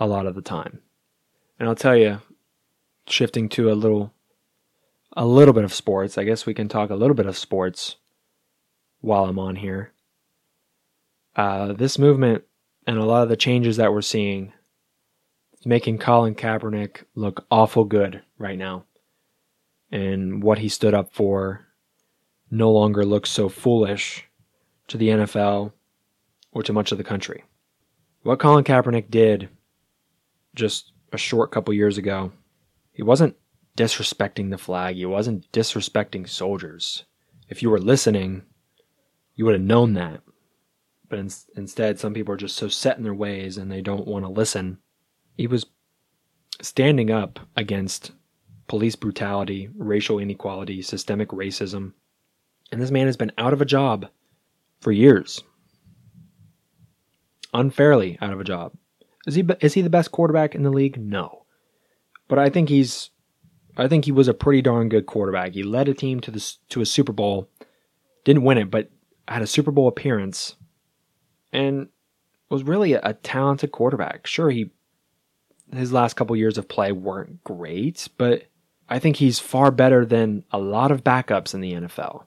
a 0.00 0.06
lot 0.06 0.26
of 0.26 0.34
the 0.34 0.42
time. 0.42 0.80
And 1.58 1.68
I'll 1.68 1.74
tell 1.74 1.96
you, 1.96 2.20
shifting 3.06 3.48
to 3.50 3.70
a 3.70 3.74
little 3.74 4.12
a 5.16 5.24
little 5.24 5.54
bit 5.54 5.64
of 5.64 5.72
sports, 5.72 6.18
I 6.18 6.24
guess 6.24 6.44
we 6.44 6.54
can 6.54 6.68
talk 6.68 6.90
a 6.90 6.94
little 6.94 7.14
bit 7.14 7.26
of 7.26 7.38
sports 7.38 7.96
while 9.00 9.24
I'm 9.24 9.38
on 9.38 9.56
here. 9.56 9.92
Uh, 11.34 11.72
this 11.72 11.98
movement 11.98 12.44
and 12.86 12.98
a 12.98 13.04
lot 13.04 13.22
of 13.22 13.28
the 13.28 13.36
changes 13.36 13.78
that 13.78 13.92
we're 13.92 14.02
seeing 14.02 14.52
is 15.58 15.66
making 15.66 15.98
Colin 15.98 16.34
Kaepernick 16.34 17.04
look 17.14 17.46
awful 17.50 17.84
good 17.84 18.22
right 18.38 18.58
now. 18.58 18.84
And 19.90 20.42
what 20.42 20.58
he 20.58 20.68
stood 20.68 20.94
up 20.94 21.14
for 21.14 21.66
no 22.50 22.70
longer 22.70 23.04
looks 23.04 23.30
so 23.30 23.48
foolish 23.48 24.24
to 24.88 24.98
the 24.98 25.08
NFL 25.08 25.72
or 26.52 26.62
to 26.62 26.72
much 26.72 26.92
of 26.92 26.98
the 26.98 27.04
country. 27.04 27.44
What 28.22 28.38
Colin 28.38 28.64
Kaepernick 28.64 29.10
did 29.10 29.48
just 30.54 30.92
a 31.12 31.18
short 31.18 31.52
couple 31.52 31.72
years 31.74 31.98
ago, 31.98 32.32
he 32.92 33.02
wasn't 33.02 33.36
disrespecting 33.76 34.50
the 34.50 34.58
flag, 34.58 34.96
he 34.96 35.06
wasn't 35.06 35.50
disrespecting 35.52 36.28
soldiers. 36.28 37.04
If 37.48 37.62
you 37.62 37.70
were 37.70 37.78
listening, 37.78 38.42
you 39.34 39.44
would 39.44 39.54
have 39.54 39.62
known 39.62 39.94
that. 39.94 40.22
But 41.08 41.20
in, 41.20 41.30
instead, 41.56 42.00
some 42.00 42.14
people 42.14 42.34
are 42.34 42.38
just 42.38 42.56
so 42.56 42.68
set 42.68 42.96
in 42.96 43.04
their 43.04 43.14
ways 43.14 43.56
and 43.56 43.70
they 43.70 43.82
don't 43.82 44.08
want 44.08 44.24
to 44.24 44.30
listen. 44.30 44.78
He 45.36 45.46
was 45.46 45.66
standing 46.60 47.10
up 47.10 47.38
against 47.56 48.12
police 48.66 48.96
brutality, 48.96 49.68
racial 49.76 50.18
inequality, 50.18 50.82
systemic 50.82 51.28
racism. 51.28 51.92
And 52.72 52.80
this 52.80 52.90
man 52.90 53.06
has 53.06 53.16
been 53.16 53.32
out 53.38 53.52
of 53.52 53.60
a 53.60 53.66
job 53.66 54.08
for 54.80 54.90
years. 54.90 55.42
Unfairly 57.54 58.18
out 58.20 58.32
of 58.32 58.40
a 58.40 58.44
job. 58.44 58.72
Is 59.26 59.34
he 59.34 59.44
is 59.60 59.74
he 59.74 59.82
the 59.82 59.90
best 59.90 60.12
quarterback 60.12 60.54
in 60.54 60.62
the 60.62 60.70
league? 60.70 60.98
No. 60.98 61.46
But 62.28 62.38
I 62.38 62.50
think 62.50 62.68
he's 62.68 63.10
I 63.76 63.88
think 63.88 64.04
he 64.04 64.12
was 64.12 64.28
a 64.28 64.34
pretty 64.34 64.62
darn 64.62 64.88
good 64.88 65.06
quarterback. 65.06 65.52
He 65.52 65.62
led 65.62 65.88
a 65.88 65.94
team 65.94 66.20
to 66.20 66.30
the 66.30 66.52
to 66.70 66.80
a 66.80 66.86
Super 66.86 67.12
Bowl. 67.12 67.48
Didn't 68.24 68.44
win 68.44 68.58
it, 68.58 68.70
but 68.70 68.90
had 69.28 69.42
a 69.42 69.46
Super 69.46 69.70
Bowl 69.70 69.88
appearance 69.88 70.56
and 71.52 71.88
was 72.48 72.62
really 72.62 72.92
a, 72.94 73.00
a 73.02 73.14
talented 73.14 73.72
quarterback. 73.72 74.26
Sure, 74.26 74.50
he 74.50 74.70
his 75.72 75.92
last 75.92 76.14
couple 76.14 76.36
years 76.36 76.58
of 76.58 76.68
play 76.68 76.92
weren't 76.92 77.42
great, 77.42 78.08
but 78.16 78.44
I 78.88 78.98
think 78.98 79.16
he's 79.16 79.38
far 79.38 79.70
better 79.70 80.04
than 80.04 80.44
a 80.52 80.58
lot 80.58 80.92
of 80.92 81.02
backups 81.02 81.54
in 81.54 81.60
the 81.60 81.72
NFL. 81.72 82.24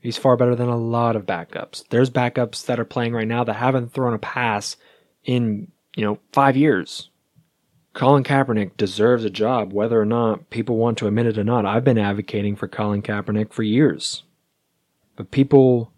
He's 0.00 0.18
far 0.18 0.36
better 0.36 0.56
than 0.56 0.68
a 0.68 0.76
lot 0.76 1.16
of 1.16 1.24
backups. 1.24 1.88
There's 1.88 2.10
backups 2.10 2.66
that 2.66 2.80
are 2.80 2.84
playing 2.84 3.14
right 3.14 3.28
now 3.28 3.44
that 3.44 3.54
haven't 3.54 3.92
thrown 3.92 4.12
a 4.12 4.18
pass 4.18 4.76
in, 5.24 5.70
you 5.96 6.04
know, 6.04 6.18
five 6.32 6.56
years. 6.56 7.10
Colin 7.94 8.24
Kaepernick 8.24 8.76
deserves 8.76 9.24
a 9.24 9.30
job, 9.30 9.72
whether 9.72 10.00
or 10.00 10.04
not 10.04 10.50
people 10.50 10.76
want 10.76 10.98
to 10.98 11.06
admit 11.06 11.26
it 11.26 11.38
or 11.38 11.44
not. 11.44 11.64
I've 11.64 11.84
been 11.84 11.96
advocating 11.96 12.56
for 12.56 12.66
Colin 12.66 13.02
Kaepernick 13.02 13.52
for 13.52 13.62
years. 13.62 14.24
But 15.16 15.30
people 15.30 15.92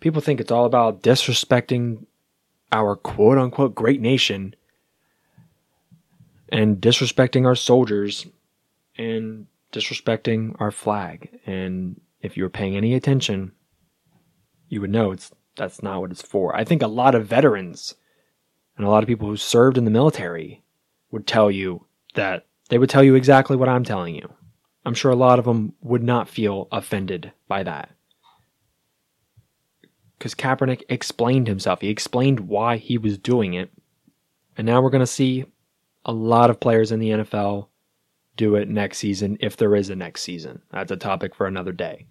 people 0.00 0.20
think 0.20 0.40
it's 0.40 0.50
all 0.50 0.64
about 0.64 1.02
disrespecting 1.02 2.04
our 2.72 2.96
quote 2.96 3.38
unquote 3.38 3.76
great 3.76 4.00
nation 4.00 4.56
and 6.48 6.78
disrespecting 6.78 7.46
our 7.46 7.54
soldiers 7.54 8.26
and 8.98 9.46
disrespecting 9.72 10.56
our 10.58 10.72
flag. 10.72 11.30
And 11.46 12.00
if 12.22 12.36
you 12.36 12.42
were 12.42 12.50
paying 12.50 12.76
any 12.76 12.94
attention, 12.94 13.52
you 14.68 14.80
would 14.80 14.90
know 14.90 15.12
it's 15.12 15.30
that's 15.54 15.80
not 15.80 16.00
what 16.00 16.10
it's 16.10 16.22
for. 16.22 16.56
I 16.56 16.64
think 16.64 16.82
a 16.82 16.88
lot 16.88 17.14
of 17.14 17.26
veterans 17.26 17.94
and 18.80 18.86
a 18.86 18.90
lot 18.90 19.02
of 19.02 19.06
people 19.06 19.28
who 19.28 19.36
served 19.36 19.76
in 19.76 19.84
the 19.84 19.90
military 19.90 20.62
would 21.10 21.26
tell 21.26 21.50
you 21.50 21.84
that 22.14 22.46
they 22.70 22.78
would 22.78 22.88
tell 22.88 23.04
you 23.04 23.14
exactly 23.14 23.54
what 23.54 23.68
I'm 23.68 23.84
telling 23.84 24.14
you. 24.14 24.32
I'm 24.86 24.94
sure 24.94 25.10
a 25.10 25.16
lot 25.16 25.38
of 25.38 25.44
them 25.44 25.74
would 25.82 26.02
not 26.02 26.30
feel 26.30 26.66
offended 26.72 27.30
by 27.46 27.62
that 27.62 27.90
because 30.16 30.34
Kaepernick 30.34 30.84
explained 30.88 31.46
himself. 31.46 31.82
He 31.82 31.90
explained 31.90 32.40
why 32.40 32.78
he 32.78 32.96
was 32.96 33.18
doing 33.18 33.52
it. 33.52 33.70
And 34.56 34.66
now 34.66 34.80
we're 34.80 34.88
going 34.88 35.00
to 35.00 35.06
see 35.06 35.44
a 36.06 36.12
lot 36.12 36.48
of 36.48 36.58
players 36.58 36.90
in 36.90 37.00
the 37.00 37.10
NFL 37.10 37.68
do 38.38 38.54
it 38.54 38.66
next 38.66 38.96
season 38.96 39.36
if 39.40 39.58
there 39.58 39.76
is 39.76 39.90
a 39.90 39.94
next 39.94 40.22
season. 40.22 40.62
That's 40.72 40.90
a 40.90 40.96
topic 40.96 41.34
for 41.34 41.46
another 41.46 41.72
day. 41.72 42.06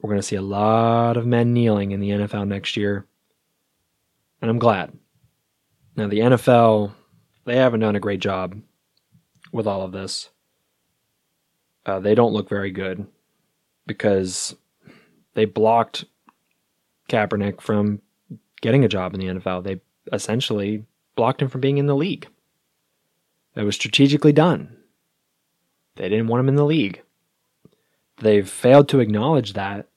We're 0.00 0.10
going 0.10 0.20
to 0.20 0.26
see 0.26 0.36
a 0.36 0.42
lot 0.42 1.16
of 1.16 1.26
men 1.26 1.52
kneeling 1.52 1.90
in 1.90 1.98
the 1.98 2.10
NFL 2.10 2.46
next 2.46 2.76
year. 2.76 3.04
And 4.40 4.48
I'm 4.48 4.60
glad. 4.60 4.96
Now, 5.96 6.08
the 6.08 6.20
NFL, 6.20 6.92
they 7.44 7.56
haven't 7.56 7.80
done 7.80 7.96
a 7.96 8.00
great 8.00 8.20
job 8.20 8.60
with 9.52 9.66
all 9.66 9.82
of 9.82 9.92
this. 9.92 10.30
Uh, 11.84 11.98
they 11.98 12.14
don't 12.14 12.32
look 12.32 12.48
very 12.48 12.70
good 12.70 13.06
because 13.86 14.54
they 15.34 15.44
blocked 15.44 16.04
Kaepernick 17.08 17.60
from 17.60 18.00
getting 18.60 18.84
a 18.84 18.88
job 18.88 19.14
in 19.14 19.20
the 19.20 19.26
NFL. 19.26 19.64
They 19.64 19.80
essentially 20.12 20.84
blocked 21.16 21.42
him 21.42 21.48
from 21.48 21.60
being 21.60 21.78
in 21.78 21.86
the 21.86 21.96
league. 21.96 22.28
It 23.54 23.64
was 23.64 23.74
strategically 23.74 24.32
done. 24.32 24.76
They 25.96 26.08
didn't 26.08 26.28
want 26.28 26.40
him 26.40 26.48
in 26.48 26.56
the 26.56 26.64
league. 26.64 27.02
They've 28.18 28.48
failed 28.48 28.88
to 28.90 29.00
acknowledge 29.00 29.52
that, 29.52 29.88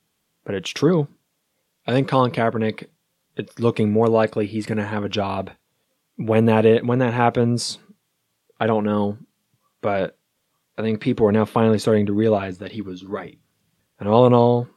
but 0.43 0.55
it's 0.55 0.71
true. 0.71 1.07
I 1.87 1.91
think 1.91 2.07
Colin 2.07 2.31
Kaepernick, 2.31 2.87
it's 3.37 3.59
looking 3.59 3.91
more 3.91 4.09
likely 4.09 4.47
he's 4.47 4.65
going 4.65 4.77
to 4.77 4.85
have 4.85 5.03
a 5.03 5.09
job. 5.09 5.51
When 6.17 6.45
that 6.45 6.65
it 6.65 6.85
when 6.85 6.99
that 6.99 7.13
happens, 7.13 7.77
I 8.59 8.67
don't 8.67 8.85
know, 8.85 9.17
but 9.81 10.17
I 10.77 10.81
think 10.81 11.01
people 11.01 11.27
are 11.27 11.31
now 11.31 11.45
finally 11.45 11.79
starting 11.79 12.05
to 12.07 12.13
realize 12.13 12.59
that 12.59 12.71
he 12.71 12.81
was 12.81 13.03
right. 13.03 13.37
And 13.99 14.09
all 14.09 14.25
in 14.27 14.33
all, 14.33 14.67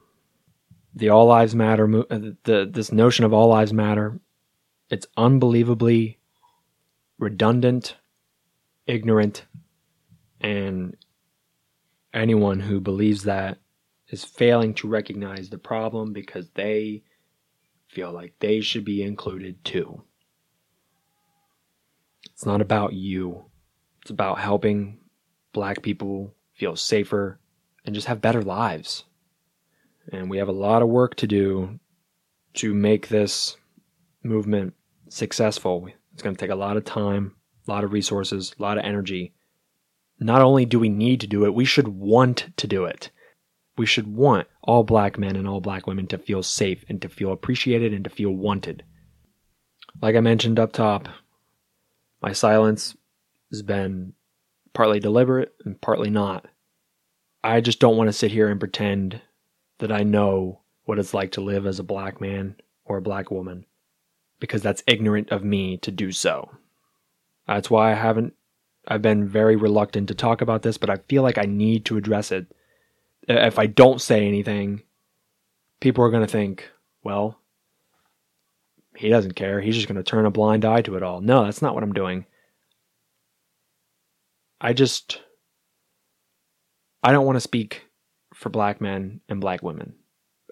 the 0.99 1.09
all 1.11 1.27
lives 1.27 1.55
matter 1.55 1.85
uh, 2.11 2.19
the 2.45 2.69
this 2.71 2.93
notion 2.93 3.25
of 3.25 3.33
all 3.33 3.49
lives 3.49 3.73
matter 3.73 4.21
it's 4.91 5.07
unbelievably 5.17 6.19
redundant 7.19 7.97
ignorant 8.87 9.47
and 10.41 10.97
anyone 12.13 12.61
who 12.61 12.81
believes 12.81 13.25
that 13.25 13.59
is 14.09 14.25
failing 14.25 14.75
to 14.75 14.89
recognize 14.89 15.51
the 15.51 15.59
problem 15.59 16.13
because 16.13 16.49
they 16.55 17.03
feel 17.89 18.13
like 18.13 18.35
they 18.41 18.61
should 18.61 18.85
be 18.85 19.03
included 19.03 19.63
too 19.65 20.03
it's 22.39 22.47
not 22.47 22.61
about 22.61 22.93
you 22.93 23.45
it's 24.01 24.11
about 24.11 24.39
helping 24.39 24.99
black 25.53 25.83
people 25.83 26.33
feel 26.55 26.77
safer 26.77 27.41
and 27.85 27.95
just 27.95 28.07
have 28.07 28.21
better 28.21 28.43
lives 28.43 29.05
and 30.13 30.31
we 30.31 30.39
have 30.39 30.49
a 30.49 30.53
lot 30.53 30.83
of 30.83 30.89
work 30.89 31.17
to 31.17 31.27
do 31.27 31.79
to 32.55 32.75
make 32.75 33.09
this 33.09 33.57
movement 34.23 34.75
successful. 35.09 35.89
It's 36.13 36.23
going 36.23 36.35
to 36.35 36.41
take 36.41 36.51
a 36.51 36.57
lot 36.57 36.77
of 36.77 36.85
time, 36.85 37.35
a 37.67 37.71
lot 37.71 37.85
of 37.85 37.93
resources, 37.93 38.55
a 38.59 38.63
lot 38.63 38.79
of 38.79 38.85
energy. 38.85 39.35
Not 40.19 40.43
only 40.43 40.65
do 40.65 40.79
we 40.79 40.89
need 40.89 41.21
to 41.21 41.27
do 41.27 41.45
it, 41.45 41.55
we 41.55 41.65
should 41.65 41.89
want 41.89 42.49
to 42.57 42.67
do 42.67 42.85
it. 42.85 43.11
We 43.77 43.87
should 43.87 44.13
want 44.13 44.49
all 44.63 44.83
black 44.83 45.19
men 45.19 45.37
and 45.37 45.47
all 45.47 45.61
black 45.61 45.87
women 45.87 46.09
to 46.09 46.19
feel 46.19 46.43
safe 46.43 46.85
and 46.89 47.01
to 47.03 47.09
feel 47.09 47.33
appreciated 47.33 47.93
and 47.93 48.03
to 48.05 48.11
feel 48.11 48.33
wanted. 48.33 48.83
Like 50.03 50.17
I 50.17 50.21
mentioned 50.21 50.59
up 50.59 50.73
top, 50.73 51.09
my 52.21 52.33
silence 52.33 52.97
has 53.51 53.63
been 53.63 54.13
partly 54.73 55.01
deliberate 55.01 55.55
and 55.65 55.81
partly 55.81 56.11
not. 56.11 56.47
I 57.43 57.61
just 57.61 57.81
don't 57.81 57.97
want 57.97 58.09
to 58.09 58.13
sit 58.13 58.33
here 58.33 58.49
and 58.49 58.61
pretend 58.61 59.21
that 59.79 59.93
I 59.93 60.03
know 60.03 60.61
what 60.85 60.99
it's 60.99 61.15
like 61.15 61.33
to 61.33 61.41
live 61.41 61.67
as 61.67 61.79
a 61.79 61.85
black 61.85 62.21
man 62.21 62.57
or 62.85 62.97
a 62.97 63.03
black 63.03 63.31
woman 63.31 63.65
because 64.41 64.63
that's 64.63 64.83
ignorant 64.87 65.31
of 65.31 65.45
me 65.45 65.77
to 65.79 65.91
do 65.91 66.13
so. 66.13 66.51
That's 67.47 67.71
why 67.71 67.93
I 67.93 67.95
haven't 67.95 68.35
I've 68.87 69.03
been 69.03 69.29
very 69.29 69.55
reluctant 69.55 70.09
to 70.09 70.15
talk 70.15 70.41
about 70.41 70.63
this, 70.63 70.79
but 70.79 70.89
I 70.89 70.97
feel 71.09 71.23
like 71.23 71.37
I 71.37 71.43
need 71.43 71.85
to 71.87 71.99
address 71.99 72.33
it. 72.33 72.47
If 73.29 73.59
I 73.59 73.67
don't 73.67 74.01
say 74.01 74.27
anything, 74.27 74.83
people 75.81 76.03
are 76.05 76.11
going 76.11 76.25
to 76.25 76.33
think, 76.33 76.71
well, 77.05 77.39
he 78.99 79.09
doesn't 79.09 79.37
care. 79.37 79.61
He's 79.61 79.77
just 79.77 79.87
going 79.87 79.97
to 79.97 80.03
turn 80.03 80.27
a 80.27 80.31
blind 80.31 80.65
eye 80.65 80.83
to 80.83 80.97
it 80.97 81.05
all. 81.05 81.21
No, 81.21 81.45
that's 81.45 81.63
not 81.63 81.75
what 81.75 81.85
I'm 81.85 81.93
doing. 81.93 82.27
I 84.61 84.73
just 84.73 85.21
I 87.05 87.13
don't 87.13 87.25
want 87.25 87.37
to 87.37 87.41
speak 87.41 87.85
for 88.35 88.51
black 88.51 88.81
men 88.81 89.21
and 89.29 89.41
black 89.41 89.63
women. 89.63 89.95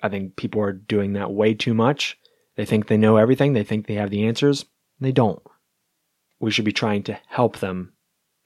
I 0.01 0.09
think 0.09 0.37
people 0.37 0.61
are 0.61 0.73
doing 0.73 1.15
that 1.15 1.33
way 1.33 1.55
too 1.55 1.75
much. 1.75 2.17
They 2.55 2.65
think 2.65 2.87
they 2.87 2.97
know 2.97 3.17
everything, 3.17 3.53
they 3.53 3.65
think 3.65 3.87
they 3.87 3.95
have 3.95 4.11
the 4.11 4.27
answers. 4.27 4.65
They 5.01 5.13
don't. 5.13 5.43
We 6.39 6.53
should 6.53 6.65
be 6.65 6.73
trying 6.73 7.03
to 7.05 7.19
help 7.27 7.59
them 7.59 7.95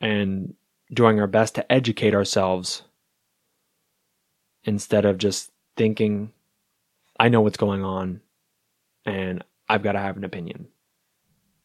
and 0.00 0.54
doing 0.92 1.20
our 1.20 1.26
best 1.26 1.56
to 1.56 1.70
educate 1.70 2.14
ourselves 2.14 2.82
instead 4.64 5.04
of 5.04 5.18
just 5.18 5.50
thinking, 5.76 6.32
I 7.18 7.28
know 7.28 7.42
what's 7.42 7.58
going 7.58 7.84
on 7.84 8.22
and 9.04 9.44
I've 9.70 9.84
got 9.84 9.92
to 9.92 10.00
have 10.00 10.16
an 10.16 10.24
opinion. 10.24 10.66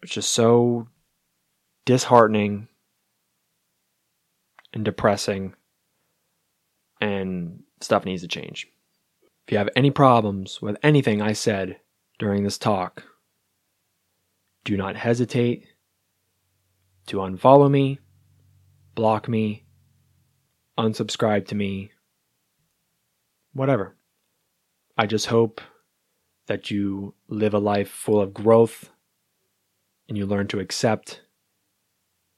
It's 0.04 0.14
just 0.14 0.32
so 0.32 0.88
disheartening 1.86 2.68
and 4.72 4.86
depressing, 4.86 5.56
and 7.02 7.64
stuff 7.82 8.06
needs 8.06 8.22
to 8.22 8.28
change. 8.28 8.68
If 9.48 9.52
you 9.52 9.58
have 9.58 9.70
any 9.76 9.90
problems 9.90 10.62
with 10.62 10.78
anything 10.84 11.20
I 11.20 11.34
said 11.34 11.80
during 12.20 12.44
this 12.44 12.60
talk, 12.60 13.04
do 14.66 14.78
not 14.78 14.96
hesitate 14.96 15.66
to 17.08 17.18
unfollow 17.18 17.72
me, 17.72 17.98
block 18.94 19.28
me, 19.28 19.66
unsubscribe 20.78 21.48
to 21.48 21.56
me, 21.56 21.90
whatever. 23.54 23.96
I 24.96 25.08
just 25.08 25.26
hope 25.26 25.60
that 26.48 26.70
you 26.70 27.14
live 27.28 27.54
a 27.54 27.60
life 27.60 27.90
full 27.90 28.22
of 28.22 28.34
growth 28.34 28.90
and 30.08 30.18
you 30.18 30.26
learn 30.26 30.48
to 30.48 30.60
accept 30.60 31.22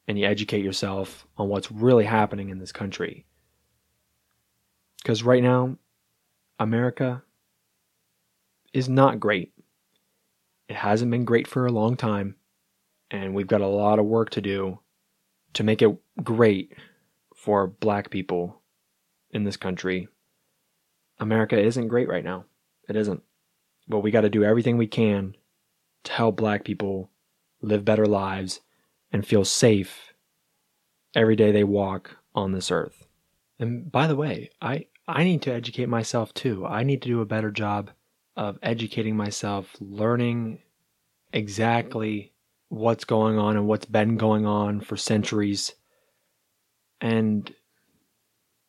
and 0.06 0.18
you 0.18 0.26
educate 0.26 0.64
yourself 0.64 1.26
on 1.36 1.48
what's 1.48 1.70
really 1.70 2.04
happening 2.04 2.48
in 2.48 2.58
this 2.58 2.72
country. 2.72 3.26
Because 4.96 5.22
right 5.22 5.42
now, 5.42 5.76
America 6.58 7.22
is 8.72 8.88
not 8.88 9.20
great. 9.20 9.52
It 10.68 10.76
hasn't 10.76 11.10
been 11.10 11.24
great 11.24 11.46
for 11.46 11.66
a 11.66 11.72
long 11.72 11.96
time, 11.96 12.36
and 13.10 13.34
we've 13.34 13.46
got 13.46 13.60
a 13.60 13.66
lot 13.66 13.98
of 13.98 14.06
work 14.06 14.30
to 14.30 14.40
do 14.40 14.80
to 15.54 15.62
make 15.62 15.82
it 15.82 15.96
great 16.22 16.72
for 17.34 17.66
black 17.66 18.10
people 18.10 18.60
in 19.30 19.44
this 19.44 19.56
country. 19.56 20.08
America 21.18 21.58
isn't 21.58 21.88
great 21.88 22.08
right 22.08 22.24
now. 22.24 22.44
It 22.88 22.96
isn't. 22.96 23.22
But 23.88 24.00
we 24.00 24.10
got 24.10 24.22
to 24.22 24.30
do 24.30 24.44
everything 24.44 24.76
we 24.76 24.86
can 24.86 25.34
to 26.04 26.12
help 26.12 26.36
black 26.36 26.64
people 26.64 27.10
live 27.62 27.84
better 27.84 28.06
lives 28.06 28.60
and 29.12 29.26
feel 29.26 29.44
safe 29.44 30.12
every 31.14 31.36
day 31.36 31.50
they 31.50 31.64
walk 31.64 32.16
on 32.34 32.52
this 32.52 32.70
earth. 32.70 33.06
And 33.58 33.90
by 33.90 34.06
the 34.06 34.16
way, 34.16 34.50
I, 34.60 34.86
I 35.06 35.24
need 35.24 35.42
to 35.42 35.52
educate 35.52 35.88
myself 35.88 36.32
too. 36.34 36.66
I 36.66 36.82
need 36.82 37.02
to 37.02 37.08
do 37.08 37.20
a 37.20 37.26
better 37.26 37.50
job 37.50 37.90
of 38.36 38.58
educating 38.62 39.16
myself, 39.16 39.74
learning 39.80 40.60
exactly 41.32 42.32
what's 42.68 43.04
going 43.04 43.38
on 43.38 43.56
and 43.56 43.66
what's 43.66 43.86
been 43.86 44.16
going 44.16 44.46
on 44.46 44.80
for 44.80 44.96
centuries, 44.96 45.72
and 47.00 47.52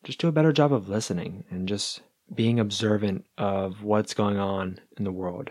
just 0.02 0.18
do 0.18 0.28
a 0.28 0.32
better 0.32 0.52
job 0.52 0.72
of 0.72 0.88
listening 0.88 1.44
and 1.50 1.68
just 1.68 2.00
being 2.34 2.60
observant 2.60 3.24
of 3.38 3.82
what's 3.82 4.14
going 4.14 4.38
on 4.38 4.78
in 4.96 5.04
the 5.04 5.12
world. 5.12 5.50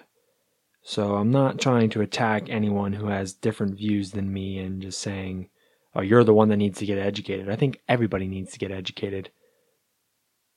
So 0.81 1.15
I'm 1.15 1.31
not 1.31 1.59
trying 1.59 1.89
to 1.91 2.01
attack 2.01 2.49
anyone 2.49 2.93
who 2.93 3.07
has 3.07 3.33
different 3.33 3.77
views 3.77 4.11
than 4.11 4.31
me 4.31 4.59
and 4.59 4.81
just 4.81 4.99
saying, 4.99 5.49
oh, 5.93 6.01
you're 6.01 6.23
the 6.23 6.33
one 6.33 6.49
that 6.49 6.57
needs 6.57 6.79
to 6.79 6.85
get 6.85 6.97
educated. 6.97 7.49
I 7.49 7.55
think 7.55 7.81
everybody 7.87 8.27
needs 8.27 8.53
to 8.53 8.59
get 8.59 8.71
educated. 8.71 9.29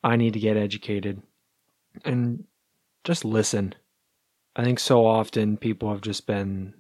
I 0.05 0.17
need 0.17 0.33
to 0.35 0.41
get 0.41 0.57
educated 0.57 1.23
and 2.05 2.45
just 3.05 3.25
listen. 3.25 3.75
I 4.55 4.65
think 4.65 4.79
so 4.79 5.05
often 5.05 5.57
people 5.57 5.91
have 5.91 6.03
just 6.03 6.27
been 6.27 6.75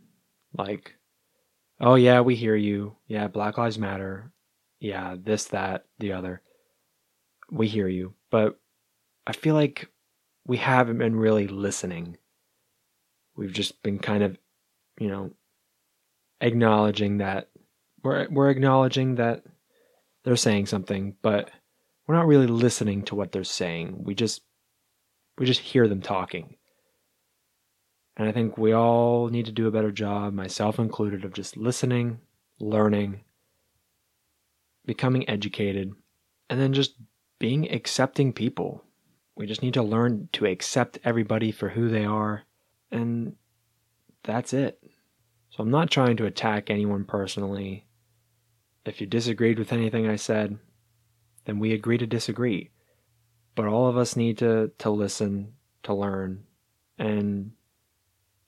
like, 0.56 0.94
oh, 1.80 1.94
yeah, 1.96 2.20
we 2.20 2.36
hear 2.36 2.56
you. 2.56 2.96
Yeah, 3.06 3.28
Black 3.28 3.58
Lives 3.58 3.78
Matter. 3.78 4.30
Yeah, 4.78 5.16
this, 5.18 5.44
that, 5.46 5.86
the 5.98 6.12
other. 6.12 6.42
We 7.50 7.68
hear 7.68 7.88
you. 7.88 8.14
But 8.30 8.58
I 9.26 9.32
feel 9.32 9.54
like 9.54 9.88
we 10.46 10.56
haven't 10.56 10.98
been 10.98 11.16
really 11.16 11.46
listening. 11.46 12.16
We've 13.36 13.52
just 13.52 13.82
been 13.82 13.98
kind 13.98 14.22
of, 14.22 14.36
you 14.98 15.08
know, 15.08 15.30
acknowledging 16.40 17.18
that 17.18 17.48
we're 18.02 18.28
we're 18.30 18.50
acknowledging 18.50 19.14
that 19.16 19.44
they're 20.24 20.36
saying 20.36 20.66
something, 20.66 21.16
but 21.22 21.50
we're 22.06 22.16
not 22.16 22.26
really 22.26 22.46
listening 22.46 23.02
to 23.02 23.14
what 23.14 23.32
they're 23.32 23.44
saying. 23.44 24.02
We 24.04 24.14
just 24.14 24.42
we 25.38 25.46
just 25.46 25.60
hear 25.60 25.88
them 25.88 26.02
talking. 26.02 26.56
And 28.16 28.28
I 28.28 28.32
think 28.32 28.58
we 28.58 28.72
all 28.72 29.28
need 29.28 29.46
to 29.46 29.52
do 29.52 29.66
a 29.66 29.70
better 29.70 29.90
job, 29.90 30.34
myself 30.34 30.78
included, 30.78 31.24
of 31.24 31.32
just 31.32 31.56
listening, 31.56 32.20
learning, 32.60 33.20
becoming 34.84 35.28
educated, 35.28 35.94
and 36.50 36.60
then 36.60 36.74
just 36.74 36.96
being 37.38 37.72
accepting 37.72 38.32
people. 38.32 38.84
We 39.42 39.48
just 39.48 39.64
need 39.64 39.74
to 39.74 39.82
learn 39.82 40.28
to 40.34 40.46
accept 40.46 41.00
everybody 41.02 41.50
for 41.50 41.70
who 41.70 41.88
they 41.88 42.04
are, 42.04 42.44
and 42.92 43.34
that's 44.22 44.52
it. 44.52 44.80
So 45.50 45.64
I'm 45.64 45.70
not 45.72 45.90
trying 45.90 46.16
to 46.18 46.26
attack 46.26 46.70
anyone 46.70 47.04
personally. 47.04 47.84
If 48.84 49.00
you 49.00 49.08
disagreed 49.08 49.58
with 49.58 49.72
anything 49.72 50.06
I 50.06 50.14
said, 50.14 50.60
then 51.44 51.58
we 51.58 51.72
agree 51.72 51.98
to 51.98 52.06
disagree. 52.06 52.70
But 53.56 53.66
all 53.66 53.88
of 53.88 53.96
us 53.96 54.14
need 54.14 54.38
to, 54.38 54.70
to 54.78 54.90
listen, 54.90 55.54
to 55.82 55.92
learn, 55.92 56.44
and 56.96 57.50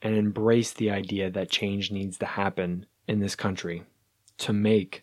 and 0.00 0.16
embrace 0.16 0.74
the 0.74 0.92
idea 0.92 1.28
that 1.28 1.50
change 1.50 1.90
needs 1.90 2.18
to 2.18 2.26
happen 2.26 2.86
in 3.08 3.18
this 3.18 3.34
country 3.34 3.82
to 4.38 4.52
make 4.52 5.02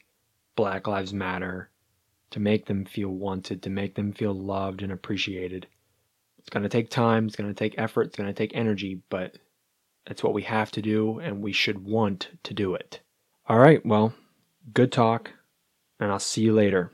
Black 0.56 0.88
Lives 0.88 1.14
Matter 1.14 1.70
to 2.30 2.40
make 2.40 2.68
them 2.68 2.86
feel 2.86 3.10
wanted, 3.10 3.62
to 3.62 3.70
make 3.70 3.96
them 3.96 4.14
feel 4.14 4.34
loved 4.34 4.82
and 4.82 4.94
appreciated. 4.94 5.68
It's 6.42 6.50
going 6.50 6.64
to 6.64 6.70
take 6.70 6.90
time, 6.90 7.28
it's 7.28 7.36
going 7.36 7.54
to 7.54 7.58
take 7.58 7.76
effort, 7.78 8.08
it's 8.08 8.16
going 8.16 8.28
to 8.28 8.34
take 8.34 8.56
energy, 8.56 9.00
but 9.10 9.38
it's 10.08 10.24
what 10.24 10.34
we 10.34 10.42
have 10.42 10.72
to 10.72 10.82
do 10.82 11.20
and 11.20 11.44
we 11.44 11.54
should 11.54 11.86
want 11.86 12.30
to 12.42 12.56
do 12.56 12.74
it. 12.74 13.00
All 13.48 13.60
right, 13.60 13.86
well, 13.86 14.16
good 14.74 14.92
talk, 14.92 15.30
and 16.00 16.12
I'll 16.12 16.18
see 16.18 16.42
you 16.42 16.54
later. 16.54 16.90